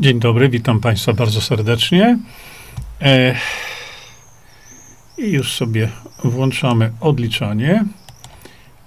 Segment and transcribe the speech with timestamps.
[0.00, 2.18] Dzień dobry, witam Państwa bardzo serdecznie.
[3.00, 3.36] E,
[5.18, 5.88] I już sobie
[6.24, 7.84] włączamy odliczanie.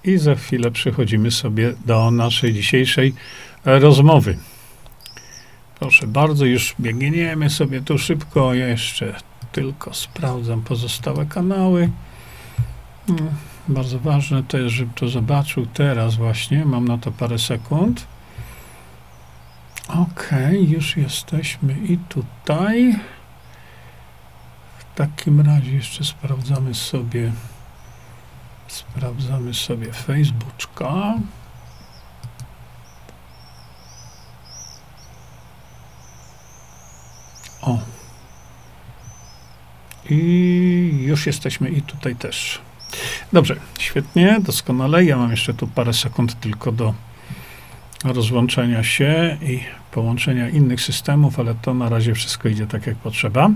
[0.03, 3.13] I za chwilę przechodzimy sobie do naszej dzisiejszej
[3.65, 4.37] rozmowy.
[5.79, 8.53] Proszę bardzo, już biegniemy sobie tu szybko.
[8.53, 9.15] Ja jeszcze
[9.51, 11.89] tylko sprawdzam pozostałe kanały.
[13.07, 13.15] No,
[13.67, 16.65] bardzo ważne to jest, żebym to zobaczył teraz właśnie.
[16.65, 18.12] Mam na to parę sekund.
[19.87, 22.99] Okay, już jesteśmy i tutaj.
[24.77, 27.31] W takim razie jeszcze sprawdzamy sobie
[28.73, 31.19] sprawdzamy sobie Facebooka.
[37.61, 37.79] O.
[40.09, 42.61] I już jesteśmy i tutaj też.
[43.33, 45.05] Dobrze, świetnie, doskonale.
[45.05, 46.93] Ja mam jeszcze tu parę sekund tylko do
[48.03, 49.59] rozłączenia się i
[49.91, 53.49] połączenia innych systemów, ale to na razie wszystko idzie tak, jak potrzeba.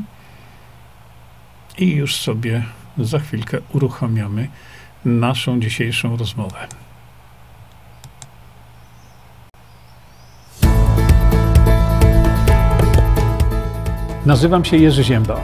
[1.78, 2.64] I już sobie
[2.98, 4.48] za chwilkę uruchamiamy
[5.06, 6.68] naszą dzisiejszą rozmowę.
[14.26, 15.42] Nazywam się Jerzy Ziemba.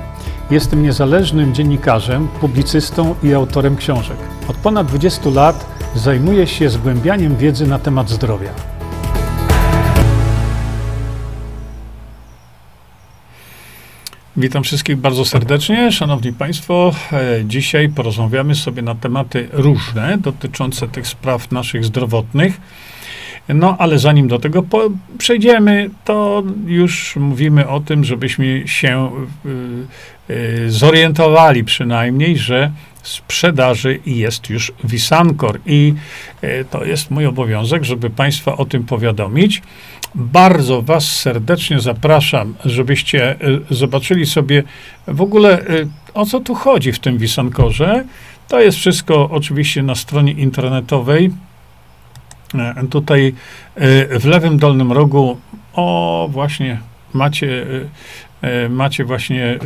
[0.51, 4.17] Jestem niezależnym dziennikarzem, publicystą i autorem książek.
[4.47, 8.72] Od ponad 20 lat zajmuję się zgłębianiem wiedzy na temat zdrowia.
[14.37, 15.91] Witam wszystkich bardzo serdecznie.
[15.91, 22.61] Szanowni Państwo, e, dzisiaj porozmawiamy sobie na tematy różne dotyczące tych spraw naszych zdrowotnych.
[23.49, 24.63] No, ale zanim do tego
[25.17, 29.11] przejdziemy, to już mówimy o tym, żebyśmy się
[30.29, 32.71] y, y, zorientowali przynajmniej, że
[33.03, 35.93] sprzedaży jest już Wisankor i
[36.43, 39.61] y, to jest mój obowiązek, żeby Państwa o tym powiadomić.
[40.15, 43.35] Bardzo Was serdecznie zapraszam, żebyście
[43.69, 44.63] zobaczyli sobie
[45.07, 45.61] w ogóle
[46.13, 48.03] o co tu chodzi w tym Wisankorze.
[48.47, 51.31] To jest wszystko oczywiście na stronie internetowej.
[52.55, 53.35] E, tutaj
[53.75, 55.37] e, w lewym dolnym rogu,
[55.73, 56.79] o właśnie,
[57.13, 57.65] macie,
[58.41, 59.59] e, macie właśnie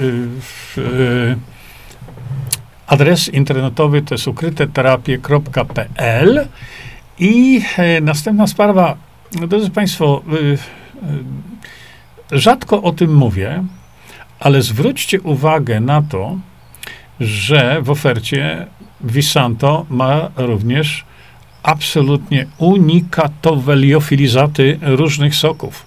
[2.87, 6.47] adres internetowy, to jest ukryteterapie.pl
[7.19, 7.61] i
[8.01, 8.97] następna sprawa,
[9.31, 10.23] drodzy Państwo,
[12.31, 13.63] rzadko o tym mówię,
[14.39, 16.37] ale zwróćcie uwagę na to,
[17.19, 18.67] że w ofercie
[19.01, 21.05] Visanto ma również
[21.63, 25.85] absolutnie unikatowe liofilizaty różnych soków.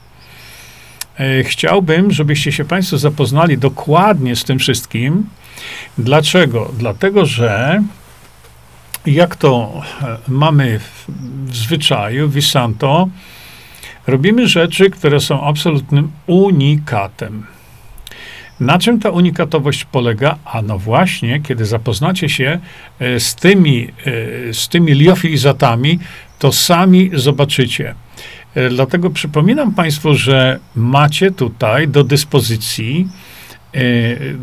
[1.18, 5.26] E, chciałbym, żebyście się Państwo zapoznali dokładnie z tym wszystkim.
[5.98, 6.72] Dlaczego?
[6.78, 7.82] Dlatego, że
[9.06, 11.06] jak to e, mamy w,
[11.56, 13.08] zwyczaju, Visanto,
[14.10, 17.46] robimy rzeczy, które są absolutnym unikatem.
[18.60, 20.38] Na czym ta unikatowość polega?
[20.44, 22.60] A no właśnie, kiedy zapoznacie się
[22.98, 25.98] e, z tymi, e, z tymi liofilizatami,
[26.38, 27.94] to sami zobaczycie.
[28.54, 33.08] E, dlatego przypominam Państwu, że macie tutaj do dyspozycji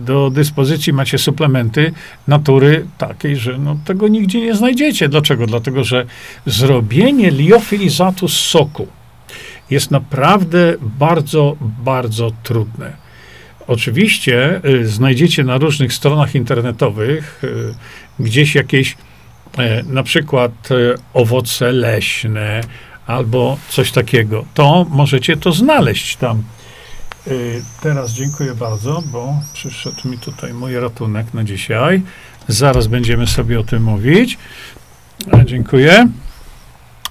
[0.06, 1.94] do dyspozycji macie suplementy
[2.28, 5.10] natury takiej, że no, tego nigdzie nie znajdziecie.
[5.10, 5.48] Dlaczego?
[5.48, 6.06] Dlatego, że
[6.46, 8.88] zrobienie liofilizatu z soku
[9.70, 13.08] jest naprawdę bardzo, bardzo trudne.
[13.68, 17.74] Oczywiście y, znajdziecie na różnych stronach internetowych y,
[18.20, 20.52] gdzieś jakieś y, na przykład
[21.14, 22.62] owoce leśne
[23.08, 24.46] albo coś takiego.
[24.54, 26.44] To możecie to znaleźć tam.
[27.82, 32.02] Teraz dziękuję bardzo, bo przyszedł mi tutaj mój ratunek na dzisiaj.
[32.48, 34.38] Zaraz będziemy sobie o tym mówić.
[35.46, 36.08] Dziękuję.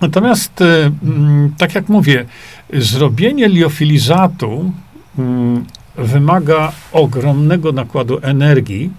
[0.00, 2.24] Natomiast, mm, tak jak mówię,
[2.72, 4.72] zrobienie liofilizatu
[5.18, 5.64] mm,
[5.98, 8.90] wymaga ogromnego nakładu energii,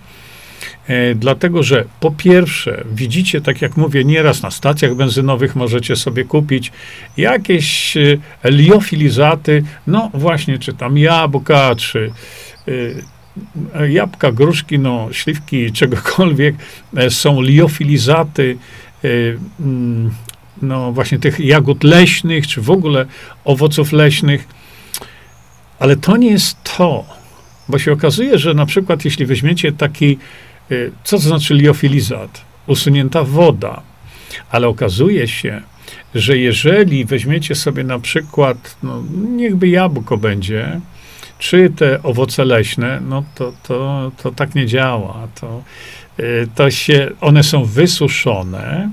[0.87, 6.23] e, dlatego że po pierwsze, widzicie, tak jak mówię, nieraz na stacjach benzynowych możecie sobie
[6.23, 6.71] kupić
[7.17, 12.11] jakieś e, liofilizaty, no właśnie, czy tam jabłka, czy
[13.75, 16.55] e, jabłka, gruszki, no, śliwki, czegokolwiek,
[17.09, 18.57] są liofilizaty,
[19.59, 20.11] mm,
[20.61, 23.05] no właśnie tych jagód leśnych, czy w ogóle
[23.45, 24.47] owoców leśnych,
[25.79, 27.05] ale to nie jest to,
[27.69, 30.17] bo się okazuje, że na przykład jeśli weźmiecie taki,
[30.71, 32.41] y, co to znaczy liofilizat?
[32.67, 33.81] Usunięta woda.
[34.49, 35.61] Ale okazuje się,
[36.15, 39.03] że jeżeli weźmiecie sobie na przykład, no,
[39.35, 40.81] niechby jabłko będzie,
[41.39, 45.27] czy te owoce leśne, no to, to, to tak nie działa.
[45.41, 45.63] To,
[46.19, 48.89] y, to się, one są wysuszone,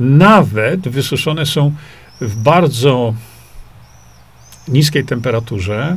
[0.00, 1.72] nawet wysuszone są
[2.20, 3.14] w bardzo
[4.68, 5.96] niskiej temperaturze,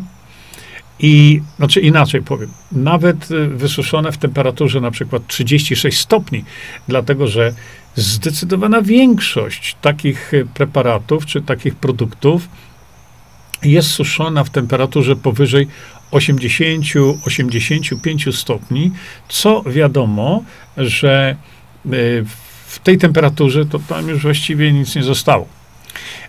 [1.02, 6.44] I, znaczy inaczej powiem, nawet y, wysuszone w temperaturze na przykład 36 stopni,
[6.88, 7.54] dlatego że
[7.96, 12.50] zdecydowana większość takich y, preparatów czy takich produktów
[13.64, 15.68] jest suszona w temperaturze powyżej
[16.12, 18.92] 80-85 stopni,
[19.30, 20.44] co wiadomo,
[20.78, 21.36] że
[21.86, 22.26] y,
[22.70, 25.48] w tej temperaturze to tam już właściwie nic nie zostało.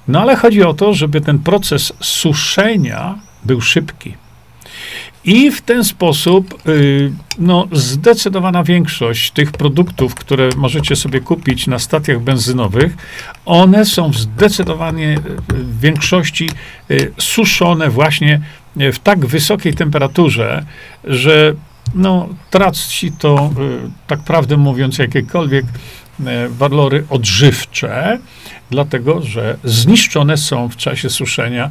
[0.09, 4.15] No ale chodzi o to, żeby ten proces suszenia był szybki.
[5.25, 11.79] I w ten sposób y, no, zdecydowana większość tych produktów, które możecie sobie kupić na
[11.79, 12.97] stacjach benzynowych,
[13.47, 15.19] one są zdecydowanie
[15.53, 16.51] y, w większości
[16.91, 18.41] y, suszone właśnie
[18.77, 20.65] w tak wysokiej temperaturze,
[21.05, 21.55] że
[21.95, 23.51] no, traci to,
[24.07, 25.67] tak prawdę mówiąc, jakiekolwiek
[26.49, 28.19] walory odżywcze,
[28.71, 31.71] dlatego że zniszczone są w czasie suszenia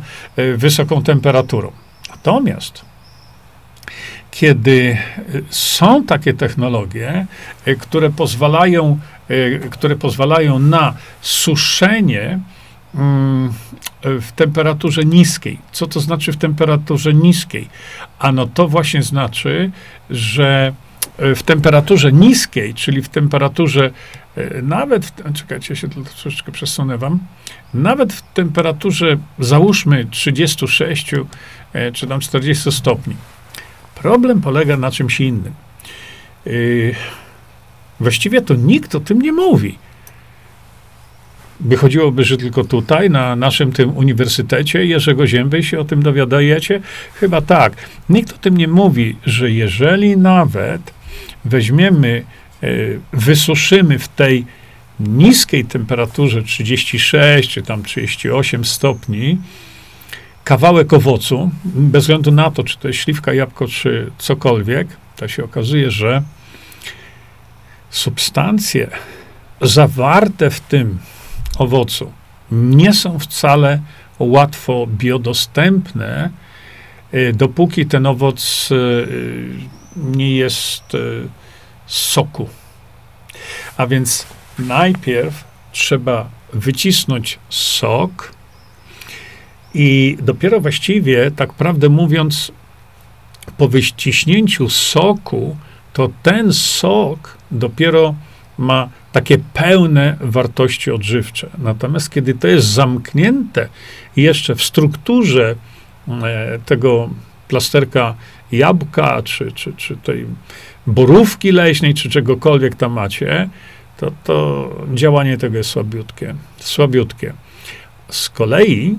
[0.57, 1.71] wysoką temperaturą.
[2.09, 2.89] Natomiast
[4.31, 4.97] kiedy
[5.49, 7.25] są takie technologie,
[7.65, 8.99] e, które pozwalają,
[9.29, 12.39] e, które pozwalają na suszenie
[12.95, 13.53] mm,
[14.03, 15.59] w temperaturze niskiej.
[15.71, 17.67] Co to znaczy w temperaturze niskiej?
[18.19, 19.71] Ano to właśnie znaczy,
[20.09, 20.88] że e,
[21.35, 23.91] w temperaturze niskiej, czyli w temperaturze
[24.63, 27.19] nawet, czekajcie, ja się troszeczkę przesunę wam,
[27.73, 31.11] nawet w temperaturze załóżmy 36
[31.93, 33.15] czy tam 40 stopni,
[34.01, 35.53] Problem polega na czymś innym.
[37.99, 39.77] Właściwie to nikt o tym nie mówi.
[41.59, 46.81] Wychodziłoby, że tylko tutaj, na naszym tym uniwersytecie Jerzego Zięby się o tym dowiadujecie?
[47.13, 47.73] Chyba tak.
[48.09, 50.93] Nikt o tym nie mówi, że jeżeli nawet
[51.49, 52.23] weźmiemy,
[52.61, 54.45] yy, wysuszymy w tej
[54.99, 59.37] niskiej temperaturze 36 czy tam 38 stopni,
[60.43, 65.43] kawałek owocu, bez względu na to, czy to jest śliwka, jabłko, czy cokolwiek, to się
[65.43, 66.23] okazuje, że
[67.89, 68.89] substancje
[69.61, 70.99] zawarte w tym
[71.57, 72.11] owocu
[72.51, 73.81] nie są wcale
[74.19, 76.29] łatwo biodostępne,
[77.13, 79.07] y, dopóki ten owoc y,
[79.95, 80.97] nie jest
[81.89, 82.49] soku.
[83.77, 84.27] A więc
[84.59, 88.31] najpierw trzeba wycisnąć sok,
[89.73, 92.51] i dopiero właściwie, tak prawdę mówiąc,
[93.57, 95.57] po wyściśnięciu soku,
[95.93, 98.15] to ten sok dopiero
[98.57, 101.49] ma takie pełne wartości odżywcze.
[101.57, 103.67] Natomiast kiedy to jest zamknięte
[104.15, 105.55] jeszcze w strukturze
[106.07, 107.09] e, tego
[107.47, 108.15] plasterka
[108.51, 110.25] jabłka, czy, czy, czy tej
[110.87, 113.49] borówki leśnej, czy czegokolwiek tam macie,
[113.97, 116.35] to, to działanie tego jest słabiutkie.
[116.57, 117.33] Słabiutkie.
[118.09, 118.97] Z kolei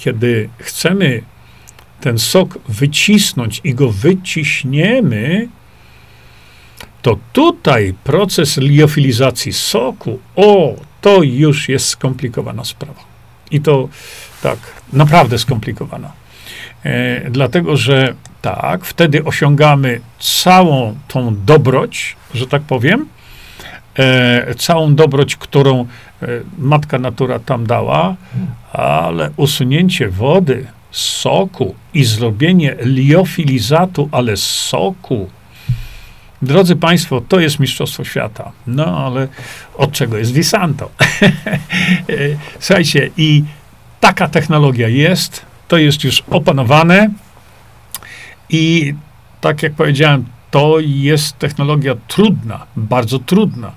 [0.00, 1.22] kiedy chcemy
[2.00, 5.48] ten sok wycisnąć i go wyciśniemy,
[7.02, 13.00] to tutaj proces liofilizacji soku, o, to już jest skomplikowana sprawa.
[13.50, 13.88] I to
[14.42, 14.58] tak,
[14.92, 16.12] naprawdę skomplikowana.
[16.84, 23.06] E, dlatego, że tak, wtedy osiągamy całą tą dobroć, że tak powiem,
[23.98, 26.26] e, całą dobroć, którą e,
[26.58, 28.16] matka natura tam dała,
[28.72, 35.30] ale usunięcie wody, soku i zrobienie liofilizatu, ale z soku,
[36.42, 38.52] Drodzy Państwo, to jest Mistrzostwo Świata.
[38.66, 39.28] No, ale
[39.76, 40.90] od czego jest Visanto?
[42.60, 43.44] Słuchajcie, i
[44.00, 47.10] taka technologia jest, to jest już opanowane
[48.50, 48.94] i
[49.40, 53.72] tak jak powiedziałem, to jest technologia trudna, bardzo trudna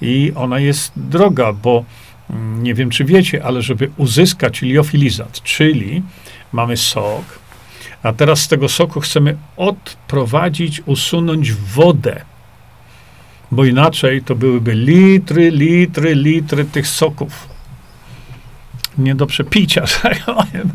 [0.00, 1.84] i ona jest droga, bo
[2.30, 6.02] mm, nie wiem, czy wiecie, ale żeby uzyskać liofilizat, czyli
[6.52, 7.24] mamy sok,
[8.02, 12.20] a teraz z tego soku chcemy odprowadzić, usunąć wodę,
[13.50, 17.48] bo inaczej to byłyby litry, litry, litry tych soków.
[18.98, 20.70] Nie do przepicia, że powiem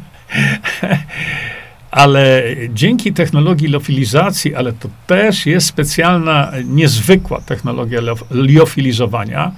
[1.91, 9.51] ale dzięki technologii liofilizacji, ale to też jest specjalna, niezwykła technologia liofilizowania,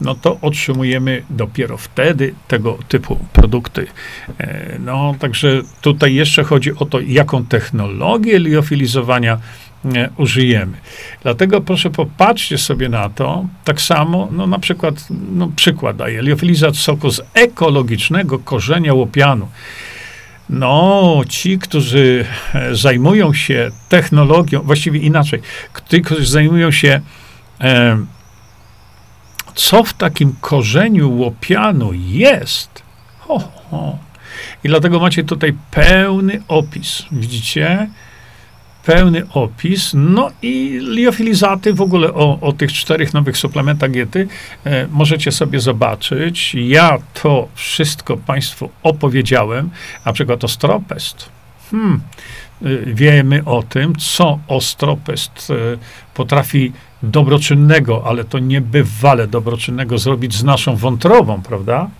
[0.00, 3.86] no to otrzymujemy dopiero wtedy tego typu produkty.
[4.38, 9.38] E, no, także tutaj jeszcze chodzi o to, jaką technologię liofilizowania
[9.84, 10.76] e, użyjemy.
[11.22, 14.94] Dlatego proszę popatrzcie sobie na to, tak samo, no na przykład,
[15.32, 19.48] no przykład daję, liofilizat soku z ekologicznego korzenia łopianu.
[20.50, 22.24] No, ci, którzy
[22.54, 25.42] e, zajmują się technologią, właściwie inaczej,
[25.88, 27.00] ci, którzy zajmują się,
[27.60, 27.98] e,
[29.54, 32.82] co w takim korzeniu łopianu jest.
[33.18, 33.38] Ho,
[33.70, 33.98] ho.
[34.64, 37.02] I dlatego macie tutaj pełny opis.
[37.12, 37.88] Widzicie?
[38.84, 44.28] Pełny opis, no i liofilizaty w ogóle o, o tych czterech nowych suplementach diety
[44.64, 46.54] e, możecie sobie zobaczyć.
[46.54, 49.70] Ja to wszystko Państwu opowiedziałem,
[50.04, 51.28] na przykład ostropest.
[51.70, 52.00] Hmm,
[52.62, 55.54] y, wiemy o tym, co ostropest e,
[56.14, 61.90] potrafi dobroczynnego, ale to niebywale dobroczynnego zrobić z naszą wątrobą, prawda?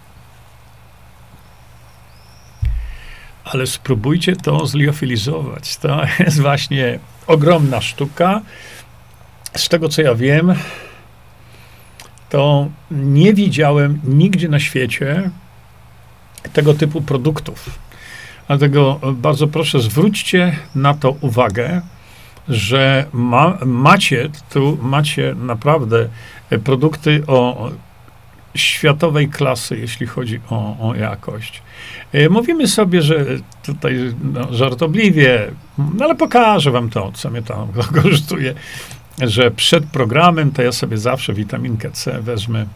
[3.53, 5.77] Ale spróbujcie to zliofilizować.
[5.77, 8.41] To jest właśnie ogromna sztuka.
[9.57, 10.55] Z tego co ja wiem,
[12.31, 15.31] to nie widziałem nigdzie na świecie
[16.53, 17.79] tego typu produktów.
[18.47, 21.81] Dlatego bardzo proszę, zwróćcie na to uwagę,
[22.49, 26.09] że ma, macie tu macie naprawdę
[26.65, 27.71] produkty o
[28.61, 31.63] światowej klasy, jeśli chodzi o, o jakość.
[32.13, 33.25] E, mówimy sobie, że
[33.63, 37.69] tutaj no, żartobliwie, no ale pokażę wam to, co mnie tam
[38.03, 38.55] kosztuje,
[39.23, 42.67] że przed programem to ja sobie zawsze witaminkę C wezmę.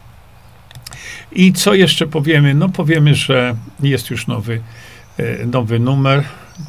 [1.32, 2.54] I co jeszcze powiemy?
[2.54, 4.60] No powiemy, że jest już nowy,
[5.18, 6.24] e, nowy numer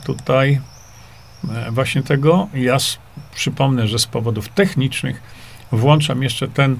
[0.05, 0.62] tutaj
[1.50, 2.48] e, właśnie tego.
[2.53, 2.77] Ja
[3.36, 5.22] przypomnę, że z powodów technicznych
[5.72, 6.79] włączam jeszcze ten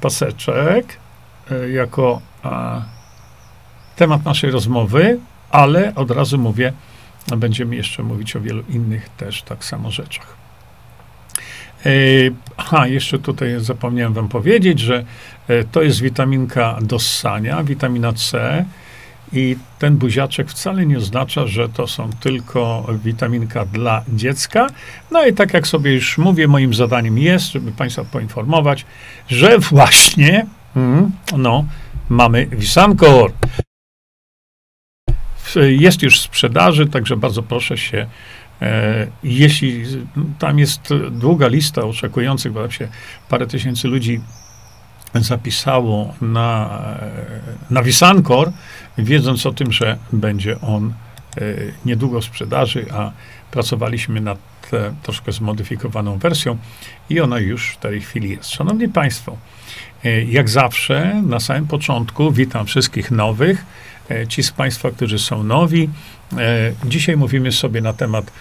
[0.00, 1.01] paseczek
[1.74, 2.20] jako
[3.96, 5.18] temat naszej rozmowy,
[5.50, 6.72] ale od razu mówię,
[7.36, 10.36] będziemy jeszcze mówić o wielu innych też tak samo rzeczach.
[11.86, 11.90] E,
[12.56, 15.04] aha, jeszcze tutaj zapomniałem wam powiedzieć, że
[15.48, 18.64] e, to jest witaminka do ssania, witamina C
[19.32, 24.66] i ten buziaczek wcale nie oznacza, że to są tylko witaminka dla dziecka.
[25.10, 28.86] No i tak jak sobie już mówię, moim zadaniem jest, żeby państwa poinformować,
[29.28, 30.46] że właśnie,
[30.76, 31.64] mm, no,
[32.08, 33.32] mamy Wisankor
[35.60, 38.06] jest już w sprzedaży, także bardzo proszę się,
[38.62, 39.84] e, jeśli
[40.38, 42.88] tam jest długa lista oczekujących, bo tam się
[43.28, 44.20] parę tysięcy ludzi
[45.14, 46.80] zapisało na,
[47.70, 48.52] na Wisankor,
[48.98, 50.92] wiedząc o tym, że będzie on
[51.36, 51.42] e,
[51.84, 53.12] niedługo w sprzedaży, a
[53.50, 54.38] pracowaliśmy nad
[55.02, 56.56] troszkę zmodyfikowaną wersją
[57.10, 58.50] i ona już w tej chwili jest.
[58.50, 59.36] Szanowni Państwo, e,
[60.28, 63.64] jak zawsze, na samym początku witam wszystkich nowych.
[64.10, 65.88] E, ci z Państwa, którzy są nowi.
[66.38, 68.32] E, dzisiaj mówimy sobie na temat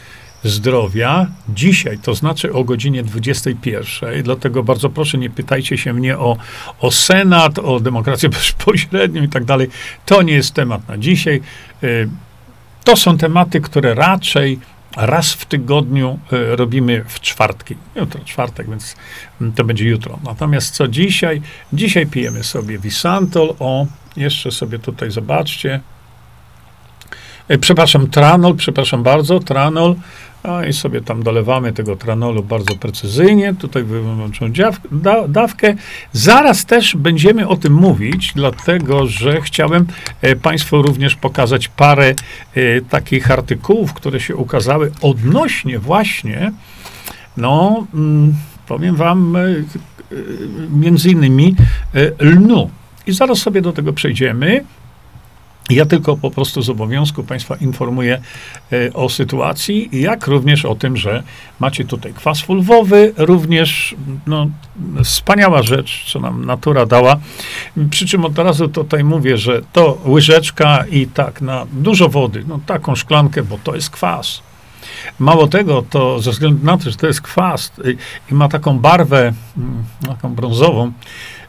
[0.44, 1.28] zdrowia.
[1.50, 4.24] Dzisiaj, to znaczy o godzinie 21.
[4.24, 6.38] Dlatego bardzo proszę, nie pytajcie się mnie o,
[6.80, 9.68] o Senat, o demokrację bezpośrednią i tak dalej.
[10.06, 11.42] To nie jest temat na dzisiaj.
[11.84, 11.88] E,
[12.84, 14.60] to są tematy, które raczej
[14.98, 17.76] raz w tygodniu robimy w czwartki.
[17.96, 18.96] Jutro czwartek, więc
[19.56, 20.20] to będzie jutro.
[20.24, 21.42] Natomiast co dzisiaj?
[21.74, 23.86] Dzisiaj pijemy sobie Visantol o
[24.18, 25.80] jeszcze sobie tutaj zobaczcie.
[27.48, 29.96] E, przepraszam, tranol, przepraszam bardzo, tranol.
[30.44, 33.54] A i sobie tam dolewamy tego tranolu bardzo precyzyjnie.
[33.54, 34.46] Tutaj wyłączą
[34.92, 35.76] da, dawkę.
[36.14, 39.86] Zaraz też będziemy o tym mówić, dlatego że chciałem
[40.22, 42.14] e, Państwu również pokazać parę
[42.56, 46.52] e, takich artykułów, które się ukazały odnośnie właśnie,
[47.38, 48.34] no, mm,
[48.68, 49.38] powiem Wam,
[50.70, 51.56] między innymi
[52.20, 52.70] lnu.
[53.08, 54.64] I zaraz sobie do tego przejdziemy.
[55.72, 58.22] Ja tylko po prostu z obowiązku Państwa informuję
[58.72, 61.24] e, o sytuacji, jak również o tym, że
[61.60, 63.96] macie tutaj kwas fulwowy, również
[64.28, 64.48] no,
[65.04, 67.20] wspaniała rzecz, co nam natura dała.
[67.90, 72.60] Przy czym od razu tutaj mówię, że to łyżeczka i tak na dużo wody, no
[72.66, 74.42] taką szklankę, bo to jest kwas.
[75.20, 78.80] Mało tego, to ze względu na to, że to jest kwas i, i ma taką
[78.80, 81.41] barwę, mm, taką brązową, Y,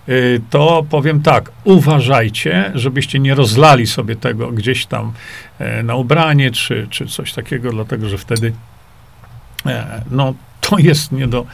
[0.50, 5.12] to powiem tak, uważajcie, żebyście nie rozlali sobie tego gdzieś tam
[5.58, 8.52] e, na ubranie, czy, czy coś takiego, dlatego że wtedy
[9.66, 11.46] e, no, to jest nie do,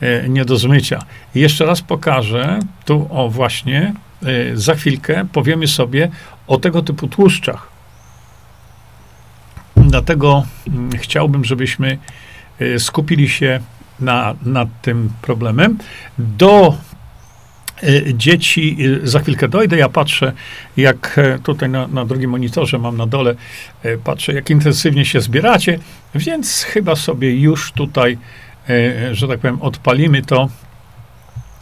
[0.00, 1.02] e, nie do zmycia.
[1.34, 3.94] Jeszcze raz pokażę, tu o właśnie,
[4.54, 6.10] za chwilkę powiemy sobie
[6.46, 7.68] o tego typu tłuszczach.
[9.76, 11.98] Dlatego mm, chciałbym, żebyśmy
[12.78, 13.60] skupili się
[14.00, 15.78] na, nad tym problemem.
[16.18, 16.74] Do
[18.14, 20.32] dzieci, e, za chwilkę dojdę, ja patrzę,
[20.76, 23.34] jak e, tutaj na, na drugim monitorze mam na dole,
[24.04, 25.78] patrzę, jak intensywnie się zbieracie,
[26.14, 28.18] więc chyba sobie już tutaj,
[29.12, 30.48] że tak powiem, odpalimy to.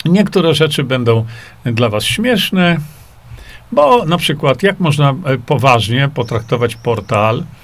[0.04, 1.26] Niektóre rzeczy będą
[1.64, 2.76] dla was śmieszne,
[3.72, 5.14] bo na przykład, jak można
[5.46, 7.61] poważnie potraktować portal, e,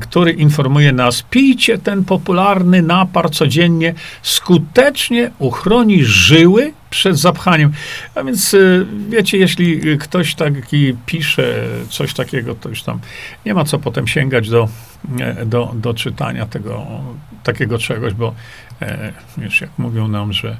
[0.00, 7.72] który informuje nas, pijcie ten popularny napar codziennie, skutecznie uchroni żyły przed zapchaniem.
[8.14, 8.58] A więc e,
[9.08, 13.00] wiecie, jeśli ktoś taki pisze coś takiego, to już tam
[13.46, 14.68] nie ma co potem sięgać do,
[15.20, 16.86] e, do, do czytania tego,
[17.42, 18.34] takiego czegoś, bo
[19.38, 20.56] już jak mówią nam, że,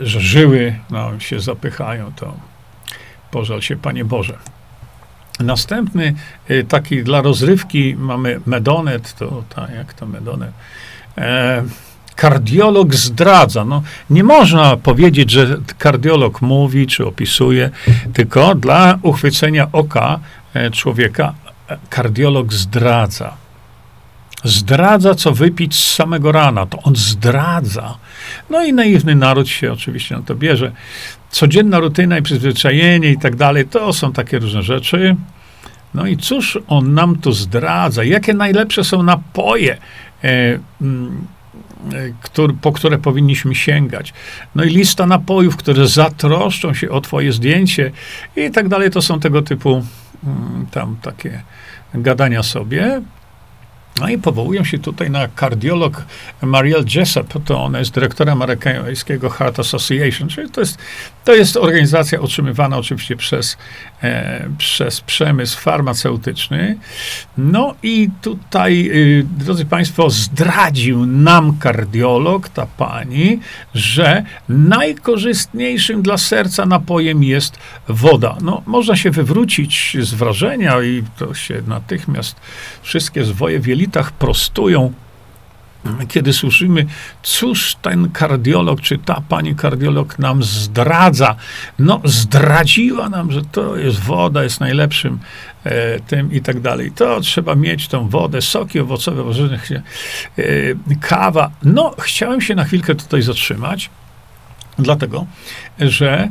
[0.00, 2.36] że żyły no, się zapychają, to
[3.30, 4.38] pożal się Panie Boże.
[5.40, 6.14] Następny
[6.50, 10.50] y, taki dla rozrywki mamy medonet, to tak, jak to medonet.
[11.18, 11.62] E,
[12.16, 13.64] kardiolog zdradza.
[13.64, 17.70] No, nie można powiedzieć, że kardiolog mówi czy opisuje,
[18.14, 20.20] tylko dla uchwycenia oka
[20.54, 21.34] e, człowieka
[21.68, 23.34] e, kardiolog zdradza.
[24.44, 26.66] Zdradza, co wypić z samego rana.
[26.66, 27.98] To on zdradza.
[28.50, 30.72] No i naiwny naród się oczywiście na to bierze
[31.30, 35.16] codzienna rutyna i przyzwyczajenie i tak dalej, to są takie różne rzeczy.
[35.94, 38.04] No i cóż on nam tu zdradza?
[38.04, 39.78] Jakie najlepsze są napoje,
[40.24, 41.26] e, mm,
[41.92, 44.14] e, który, po które powinniśmy sięgać?
[44.54, 47.90] No i lista napojów, które zatroszczą się o twoje zdjęcie
[48.36, 49.82] i tak dalej, to są tego typu
[50.24, 51.42] mm, tam takie
[51.94, 53.02] gadania sobie.
[54.00, 56.04] No i powołują się tutaj na kardiolog
[56.42, 60.78] Marielle Jessup, to ona jest dyrektorem amerykańskiego Heart Association, czyli to jest,
[61.24, 63.56] to jest organizacja utrzymywana oczywiście przez,
[64.02, 66.78] e, przez przemysł farmaceutyczny.
[67.38, 73.40] No i tutaj, y, drodzy Państwo, zdradził nam kardiolog, ta pani,
[73.74, 78.36] że najkorzystniejszym dla serca napojem jest woda.
[78.40, 82.36] No, można się wywrócić z wrażenia i to się natychmiast
[82.82, 83.87] wszystkie zwoje wielite
[84.18, 84.92] prostują,
[86.08, 86.86] kiedy słyszymy,
[87.22, 91.36] cóż ten kardiolog, czy ta pani kardiolog nam zdradza.
[91.78, 95.18] No, zdradziła nam, że to jest woda, jest najlepszym
[95.64, 96.92] e, tym i tak dalej.
[96.92, 100.42] To trzeba mieć tą wodę, soki owocowe, warzynek, e,
[101.00, 101.50] kawa.
[101.62, 103.90] No, chciałem się na chwilkę tutaj zatrzymać,
[104.78, 105.26] dlatego,
[105.78, 106.28] że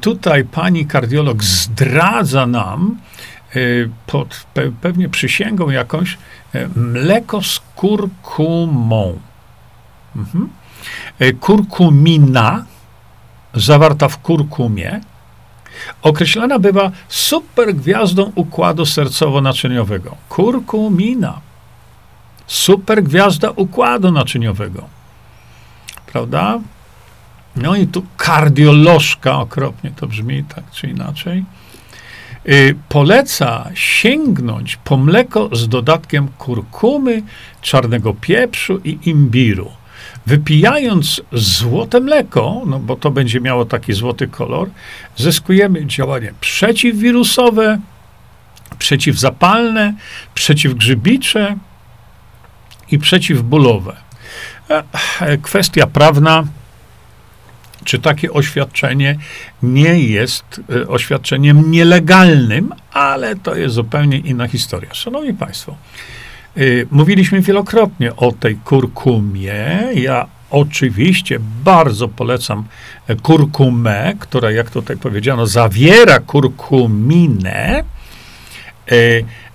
[0.00, 2.96] tutaj pani kardiolog zdradza nam,
[3.56, 6.18] Y, pod pe pewnie przysięgą jakąś
[6.76, 9.18] mleko z kurkumą.
[10.16, 10.48] Mhm.
[11.22, 12.64] Y, kurkumina
[13.54, 15.00] zawarta w kurkumie
[16.02, 20.10] określana bywa supergwiazdą układu sercowo-naczyniowego.
[20.28, 21.40] Kurkumina.
[22.46, 24.88] Supergwiazda układu naczyniowego.
[26.06, 26.58] Prawda?
[27.56, 31.44] No i tu kardiolożka, okropnie to brzmi tak czy inaczej
[32.88, 37.22] poleca sięgnąć po mleko z dodatkiem kurkumy,
[37.62, 39.70] czarnego pieprzu i imbiru.
[40.26, 44.68] Wypijając złote mleko, no bo to będzie miało taki złoty kolor,
[45.16, 47.78] zyskujemy działanie przeciwwirusowe,
[48.78, 49.94] przeciwzapalne,
[50.34, 51.56] przeciwgrzybicze
[52.90, 53.96] i przeciwbólowe.
[54.70, 54.82] E,
[55.20, 56.44] e, kwestia prawna
[57.88, 59.18] czy takie oświadczenie
[59.62, 64.94] nie jest e, oświadczeniem nielegalnym, ale to jest zupełnie inna historia.
[64.94, 65.76] Szanowni Państwo,
[66.56, 69.78] e, mówiliśmy wielokrotnie o tej kurkumie.
[69.94, 72.64] Ja oczywiście bardzo polecam
[73.06, 77.84] e, kurkumę, która, jak tutaj powiedziano, zawiera kurkuminę.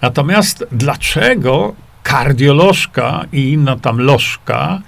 [0.01, 4.81] Natomiast dlaczego kardiolożka i inna tam lożka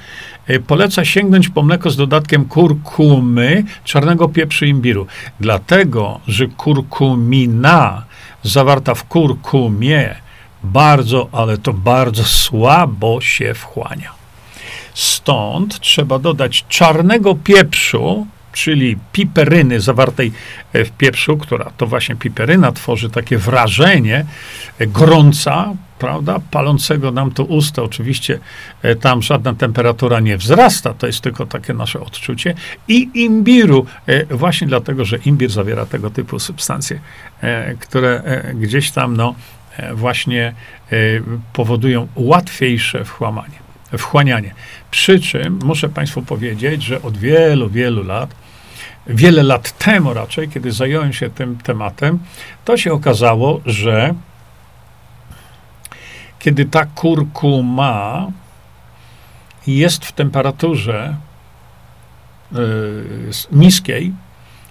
[0.67, 5.07] poleca sięgnąć po mleko z dodatkiem kurkumy, czarnego pieprzu imbiru.
[5.39, 8.03] Dlatego, że kurkumina
[8.43, 10.15] zawarta w kurkumie
[10.63, 14.11] bardzo, ale to bardzo słabo się wchłania.
[14.93, 20.31] Stąd trzeba dodać czarnego pieprzu, czyli piperyny zawartej
[20.73, 24.25] w pieprzu, która to właśnie piperyna tworzy takie wrażenie
[24.79, 27.81] gorąca, prawda, palącego nam to usta.
[27.83, 28.39] Oczywiście
[28.81, 32.53] e, tam żadna temperatura nie wzrasta, to jest tylko takie nasze odczucie.
[32.87, 36.99] I imbiru, e, właśnie dlatego, że imbir zawiera tego typu substancje,
[37.41, 39.35] e, które gdzieś tam, no,
[39.93, 40.53] właśnie
[41.53, 43.59] powodują łatwiejsze wchłamanie,
[43.97, 44.53] wchłanianie.
[44.91, 48.35] Przy czym muszę Państwu powiedzieć, że od wielu, wielu lat,
[49.07, 52.19] wiele lat temu raczej, kiedy zająłem się tym tematem,
[52.65, 54.13] to się okazało, że
[56.45, 58.27] kiedy ta kurkuma
[59.67, 61.15] jest w temperaturze
[62.55, 62.57] y,
[63.51, 64.13] niskiej,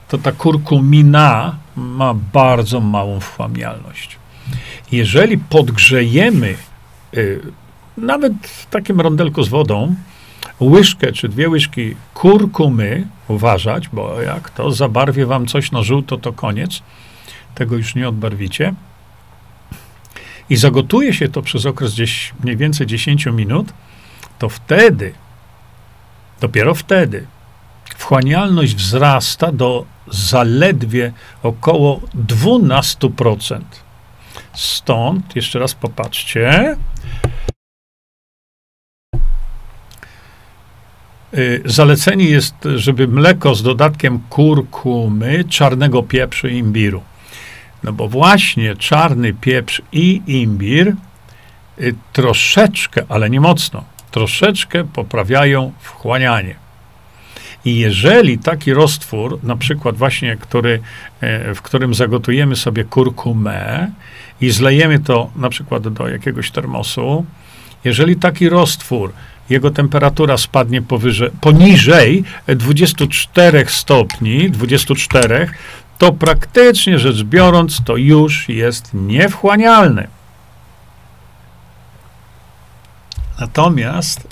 [0.09, 4.19] to ta kurkumina ma bardzo małą wchłanialność.
[4.93, 6.55] Jeżeli podgrzejemy
[7.15, 7.41] y,
[7.97, 9.95] nawet w takim rondelku z wodą
[10.61, 16.33] łyżkę czy dwie łyżki kurkumy, uważać, bo jak to zabarwie wam coś na żółto, to
[16.33, 16.83] koniec.
[17.55, 18.75] Tego już nie odbarwicie
[20.51, 23.73] i zagotuje się to przez okres gdzieś mniej więcej 10 minut,
[24.39, 25.13] to wtedy,
[26.41, 27.27] dopiero wtedy,
[27.97, 33.61] wchłanialność wzrasta do zaledwie około 12%.
[34.53, 36.77] Stąd, jeszcze raz popatrzcie,
[41.35, 47.03] y, zalecenie jest, żeby mleko z dodatkiem kurkumy, czarnego pieprzu i imbiru.
[47.85, 50.97] No bo właśnie czarny pieprz i imbir
[51.81, 56.55] y, troszeczkę, ale nie mocno, troszeczkę poprawiają wchłanianie.
[57.65, 60.81] I jeżeli taki roztwór, na przykład właśnie, który,
[61.21, 63.91] e, w którym zagotujemy sobie kurkumę
[64.41, 67.27] i zlejemy to na przykład do jakiegoś termosu,
[67.85, 69.13] jeżeli taki roztwór,
[69.51, 75.51] jego temperatura spadnie powyżej, poniżej 24 stopni, 24,
[76.05, 80.09] to praktycznie rzecz biorąc, to już jest niewchłanialny.
[83.41, 84.29] Natomiast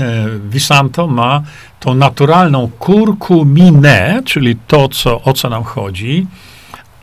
[0.00, 1.42] e, Visanto ma
[1.80, 6.26] tą naturalną kurkuminę, czyli to, co, o co nam chodzi,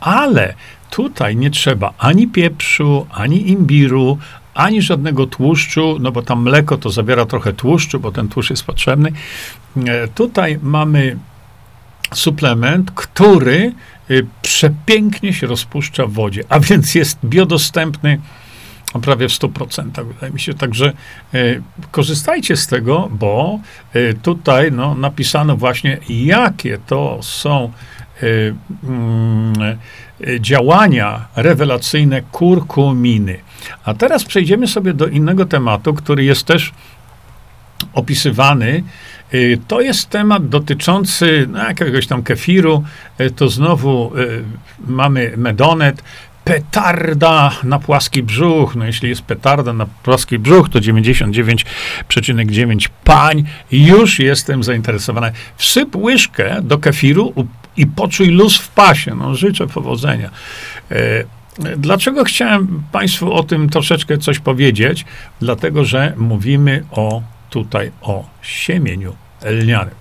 [0.00, 0.54] ale
[0.90, 4.18] tutaj nie trzeba ani pieprzu, ani imbiru,
[4.54, 8.64] ani żadnego tłuszczu, no bo tam mleko to zawiera trochę tłuszczu, bo ten tłuszcz jest
[8.64, 9.12] potrzebny.
[9.86, 11.16] E, tutaj mamy
[12.14, 13.72] suplement, który
[14.10, 18.20] y, przepięknie się rozpuszcza w wodzie, a więc jest biodostępny
[19.02, 20.54] prawie w 100%, wydaje mi się.
[20.54, 20.92] Także
[21.34, 23.58] y, korzystajcie z tego, bo
[23.96, 27.72] y, tutaj no, napisano właśnie, jakie to są
[28.84, 29.78] mm,
[30.40, 33.38] działania rewelacyjne kurkuminy.
[33.84, 36.72] A teraz przejdziemy sobie do innego tematu, który jest też
[37.94, 38.82] opisywany
[39.34, 42.84] Y, to jest temat dotyczący no, jakiegoś tam kefiru.
[43.20, 44.44] Y, to znowu y,
[44.86, 46.02] mamy medonet.
[46.44, 48.76] Petarda na płaski brzuch.
[48.76, 53.44] No jeśli jest petarda na płaski brzuch, to 99,9 pań.
[53.72, 55.32] Już jestem zainteresowany.
[55.56, 57.34] Wsyp łyżkę do kefiru
[57.76, 59.14] i poczuj luz w pasie.
[59.14, 60.30] No życzę powodzenia.
[61.76, 65.04] Dlaczego chciałem Państwu o tym troszeczkę coś powiedzieć?
[65.40, 67.22] Dlatego, że mówimy o
[67.54, 69.94] tutaj o siemieniu lnianym.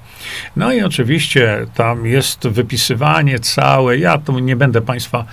[0.55, 3.97] No i oczywiście tam jest wypisywanie całe.
[3.97, 5.25] Ja tu nie będę Państwa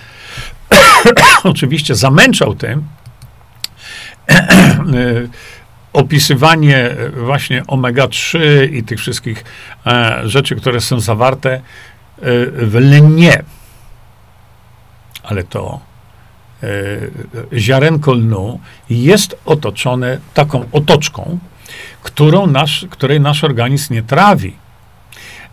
[1.43, 2.83] oczywiście zamęczał tym.
[5.93, 6.89] Opisywanie
[7.25, 8.39] właśnie omega-3
[8.73, 9.45] i tych wszystkich
[9.85, 11.61] e, rzeczy, które są zawarte e,
[12.51, 13.43] w lnie.
[15.23, 15.79] Ale to
[16.63, 16.67] e,
[17.59, 21.39] ziarenko lnu jest otoczone taką otoczką,
[22.03, 24.55] którą nasz, której nasz organizm nie trawi.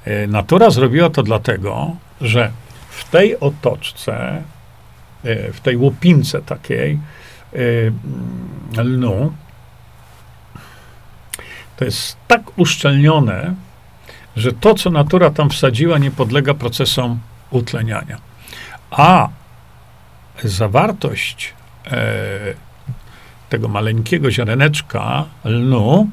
[0.05, 2.53] E, natura zrobiła to dlatego, że
[2.91, 4.43] w tej otoczce,
[5.25, 6.99] e, w tej łupince takiej
[8.75, 9.33] e, lnu,
[11.77, 13.55] to jest tak uszczelnione,
[14.37, 17.19] że to, co natura tam wsadziła, nie podlega procesom
[17.51, 18.19] utleniania.
[18.91, 19.29] A
[20.45, 21.55] zawartość
[23.49, 26.09] tego maleńkiego ziareneczka lnu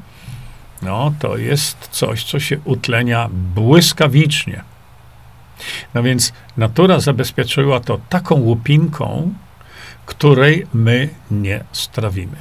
[0.81, 4.63] no to jest coś, co się utlenia błyskawicznie.
[5.93, 9.33] No więc natura zabezpieczyła to taką łupinką,
[10.05, 12.35] której my nie strawimy.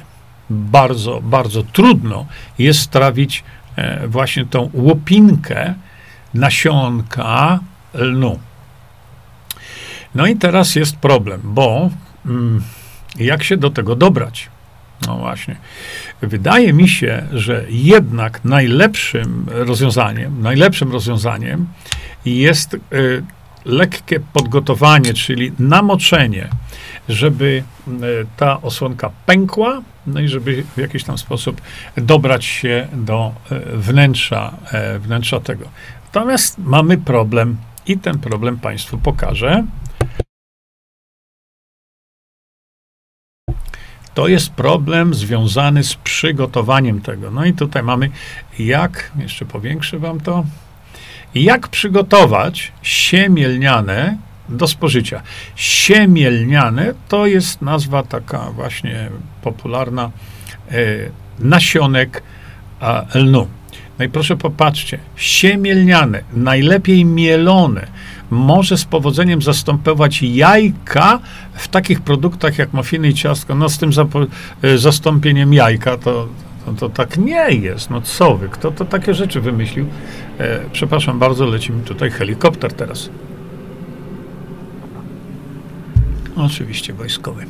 [0.49, 2.25] Bardzo, bardzo trudno
[2.59, 3.43] jest strawić
[3.75, 5.73] e, właśnie tą łupinkę
[6.33, 7.59] nasionka
[7.93, 8.39] lnu.
[10.15, 11.89] No i teraz jest problem, bo
[12.25, 12.63] mm,
[13.15, 14.49] jak się do tego dobrać?
[15.07, 15.55] No właśnie.
[16.21, 21.67] Wydaje mi się, że jednak najlepszym rozwiązaniem, najlepszym rozwiązaniem
[22.25, 22.79] jest y,
[23.65, 26.49] lekkie podgotowanie, czyli namoczenie,
[27.09, 27.91] żeby y,
[28.37, 31.61] ta osłonka pękła, no i żeby w jakiś tam sposób
[31.97, 34.53] dobrać się do y, wnętrza,
[34.95, 35.65] y, wnętrza tego.
[36.05, 39.63] Natomiast mamy problem i ten problem Państwu pokażę.
[44.15, 47.31] To jest problem związany z przygotowaniem tego.
[47.31, 48.09] No i tutaj mamy,
[48.59, 50.45] jak, jeszcze powiększę wam to,
[51.35, 54.17] jak przygotować siemielniane
[54.49, 55.21] do spożycia.
[55.55, 59.09] Siemielniane to jest nazwa taka właśnie
[59.41, 60.11] popularna
[60.71, 60.75] e,
[61.39, 62.23] nasionek
[62.79, 63.47] a, lnu.
[63.99, 67.87] No i proszę popatrzcie, siemielniane, najlepiej mielone,
[68.29, 71.19] może z powodzeniem zastępować jajka
[71.53, 73.55] w takich produktach jak mafiny i ciastko.
[73.55, 73.91] No z tym
[74.61, 76.27] e, zastąpieniem jajka to,
[76.65, 77.89] to, to, tak nie jest.
[77.89, 79.85] No co wy, kto to takie rzeczy wymyślił?
[80.39, 83.09] E, przepraszam bardzo, leci mi tutaj helikopter teraz.
[86.35, 87.45] Oczywiście wojskowy.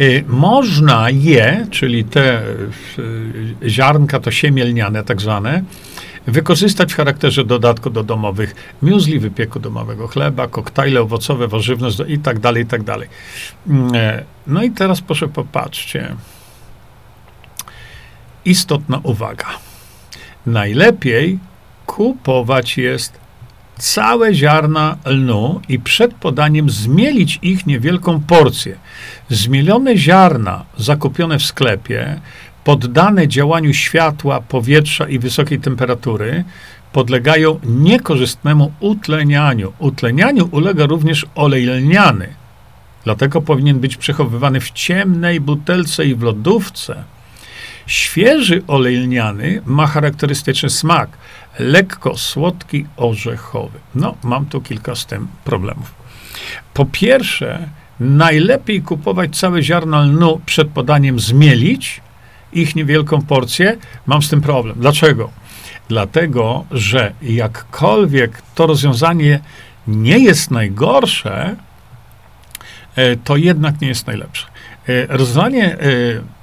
[0.00, 2.42] Y, można je, czyli te
[3.62, 5.62] y, ziarnka, to siemielniane tak zwane,
[6.26, 12.38] wykorzystać w charakterze dodatku do domowych muesli, wypieku domowego chleba, koktajle owocowe, warzywność i tak
[12.38, 13.08] dalej, i tak dalej.
[13.66, 16.14] Mm, e, no i teraz proszę popatrzcie.
[18.44, 19.46] Istotna uwaga.
[20.46, 21.38] Najlepiej
[21.86, 23.18] kupować jest
[23.78, 28.76] całe ziarna lnu i przed podaniem zmielić ich niewielką porcję.
[29.28, 32.20] Zmielone ziarna zakupione w sklepie,
[32.66, 36.44] poddane działaniu światła, powietrza i wysokiej temperatury,
[36.92, 39.72] podlegają niekorzystnemu utlenianiu.
[39.78, 42.28] Utlenianiu ulega również olej lniany.
[43.04, 47.04] Dlatego powinien być przechowywany w ciemnej butelce i w lodówce.
[47.86, 51.10] Świeży olej lniany ma charakterystyczny smak,
[51.58, 53.78] lekko słodki, orzechowy.
[53.94, 55.94] No, mam tu kilka z tym problemów.
[56.74, 57.68] Po pierwsze,
[58.00, 62.05] najlepiej kupować całe ziarna lnu przed podaniem zmielić
[62.58, 63.76] ich niewielką porcję.
[64.06, 64.76] Mam z tym problem.
[64.80, 65.30] Dlaczego?
[65.88, 69.40] Dlatego, że jakkolwiek to rozwiązanie
[69.86, 71.56] nie jest najgorsze,
[72.96, 74.46] e, to jednak nie jest najlepsze.
[74.88, 75.78] E, rozwiązanie e,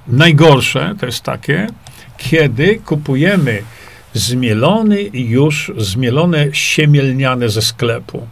[0.08, 1.66] najgorsze to jest takie,
[2.16, 3.62] kiedy kupujemy
[4.12, 8.26] zmielony już, zmielone siemielniane ze sklepu.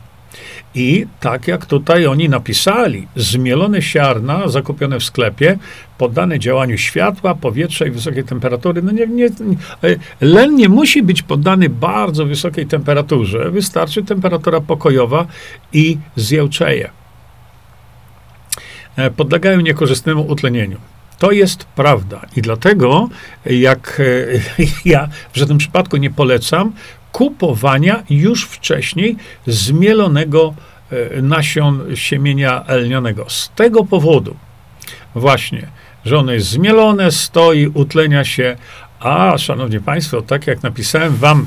[0.75, 5.59] I tak jak tutaj oni napisali, zmielone siarna zakupione w sklepie,
[5.99, 8.83] poddane działaniu światła, powietrza i wysokiej temperatury.
[8.83, 9.57] No nie, nie, nie,
[10.21, 15.27] len nie musi być poddany bardzo wysokiej temperaturze, wystarczy temperatura pokojowa
[15.73, 16.91] i zjełczeje.
[18.97, 20.79] E, podlegają niekorzystnemu utlenieniu.
[21.19, 23.09] To jest prawda i dlatego,
[23.47, 26.73] jak e, ja w żadnym przypadku nie polecam
[27.13, 30.55] kupowania już wcześniej zmielonego
[30.91, 33.31] e, nasion siemienia elnionego.
[33.31, 34.37] Z tego powodu
[35.15, 35.67] właśnie,
[36.05, 38.57] że ono jest zmielone, stoi, utlenia się,
[39.01, 41.47] a szanowni państwo, tak jak napisałem wam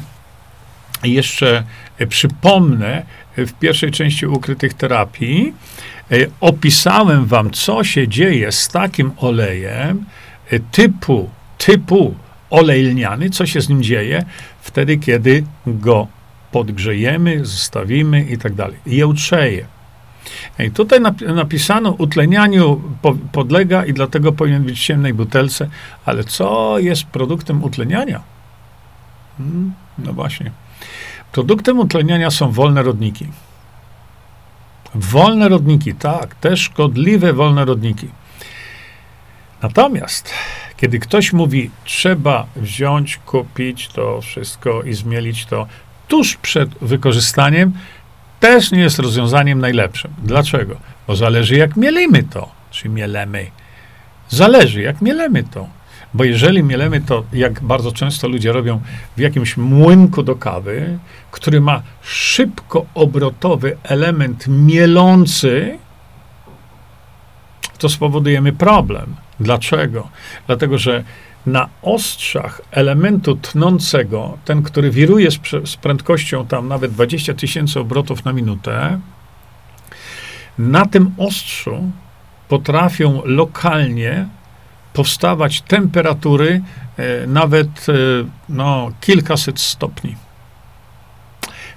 [1.03, 1.63] jeszcze
[1.97, 3.05] e, przypomnę
[3.37, 5.53] w pierwszej części ukrytych terapii,
[6.11, 10.05] E, opisałem wam, co się dzieje z takim olejem
[10.51, 12.15] e, typu, typu
[12.49, 14.25] olej lniany, co się z nim dzieje
[14.61, 16.07] wtedy, kiedy go
[16.51, 18.77] podgrzejemy, zostawimy i tak dalej.
[18.85, 19.65] Jełczeje.
[20.59, 20.99] I tutaj
[21.35, 22.81] napisano, utlenianiu
[23.31, 25.69] podlega i dlatego powinien być w ciemnej butelce,
[26.05, 28.21] ale co jest produktem utleniania?
[29.37, 30.51] Hmm, no właśnie.
[31.31, 33.27] Produktem utleniania są wolne rodniki.
[34.95, 38.07] Wolne rodniki, tak, te szkodliwe wolne rodniki.
[39.65, 40.33] Natomiast,
[40.77, 45.67] kiedy ktoś mówi, trzeba wziąć, kupić to wszystko i zmielić to
[46.07, 47.73] tuż przed wykorzystaniem,
[48.39, 50.13] też nie jest rozwiązaniem najlepszym.
[50.23, 50.75] Dlaczego?
[51.07, 53.47] Bo zależy, jak mielimy to, czy mielemy.
[54.29, 55.67] Zależy, jak mielemy to.
[56.13, 58.81] Bo jeżeli mielemy to, jak bardzo często ludzie robią,
[59.17, 60.97] w jakimś młynku do kawy,
[61.31, 65.77] który ma szybko obrotowy element mielący,
[67.77, 69.24] to spowodujemy problem.
[69.39, 70.09] Dlaczego?
[70.47, 71.03] Dlatego, że
[71.45, 78.25] na ostrzach elementu tnącego, ten, który wiruje z, z prędkością tam nawet 20 tysięcy obrotów
[78.25, 78.99] na minutę,
[80.57, 81.91] na tym ostrzu
[82.47, 84.27] potrafią lokalnie
[84.93, 86.61] powstawać temperatury
[86.97, 87.93] e, nawet e,
[88.49, 90.15] no, kilkaset stopni.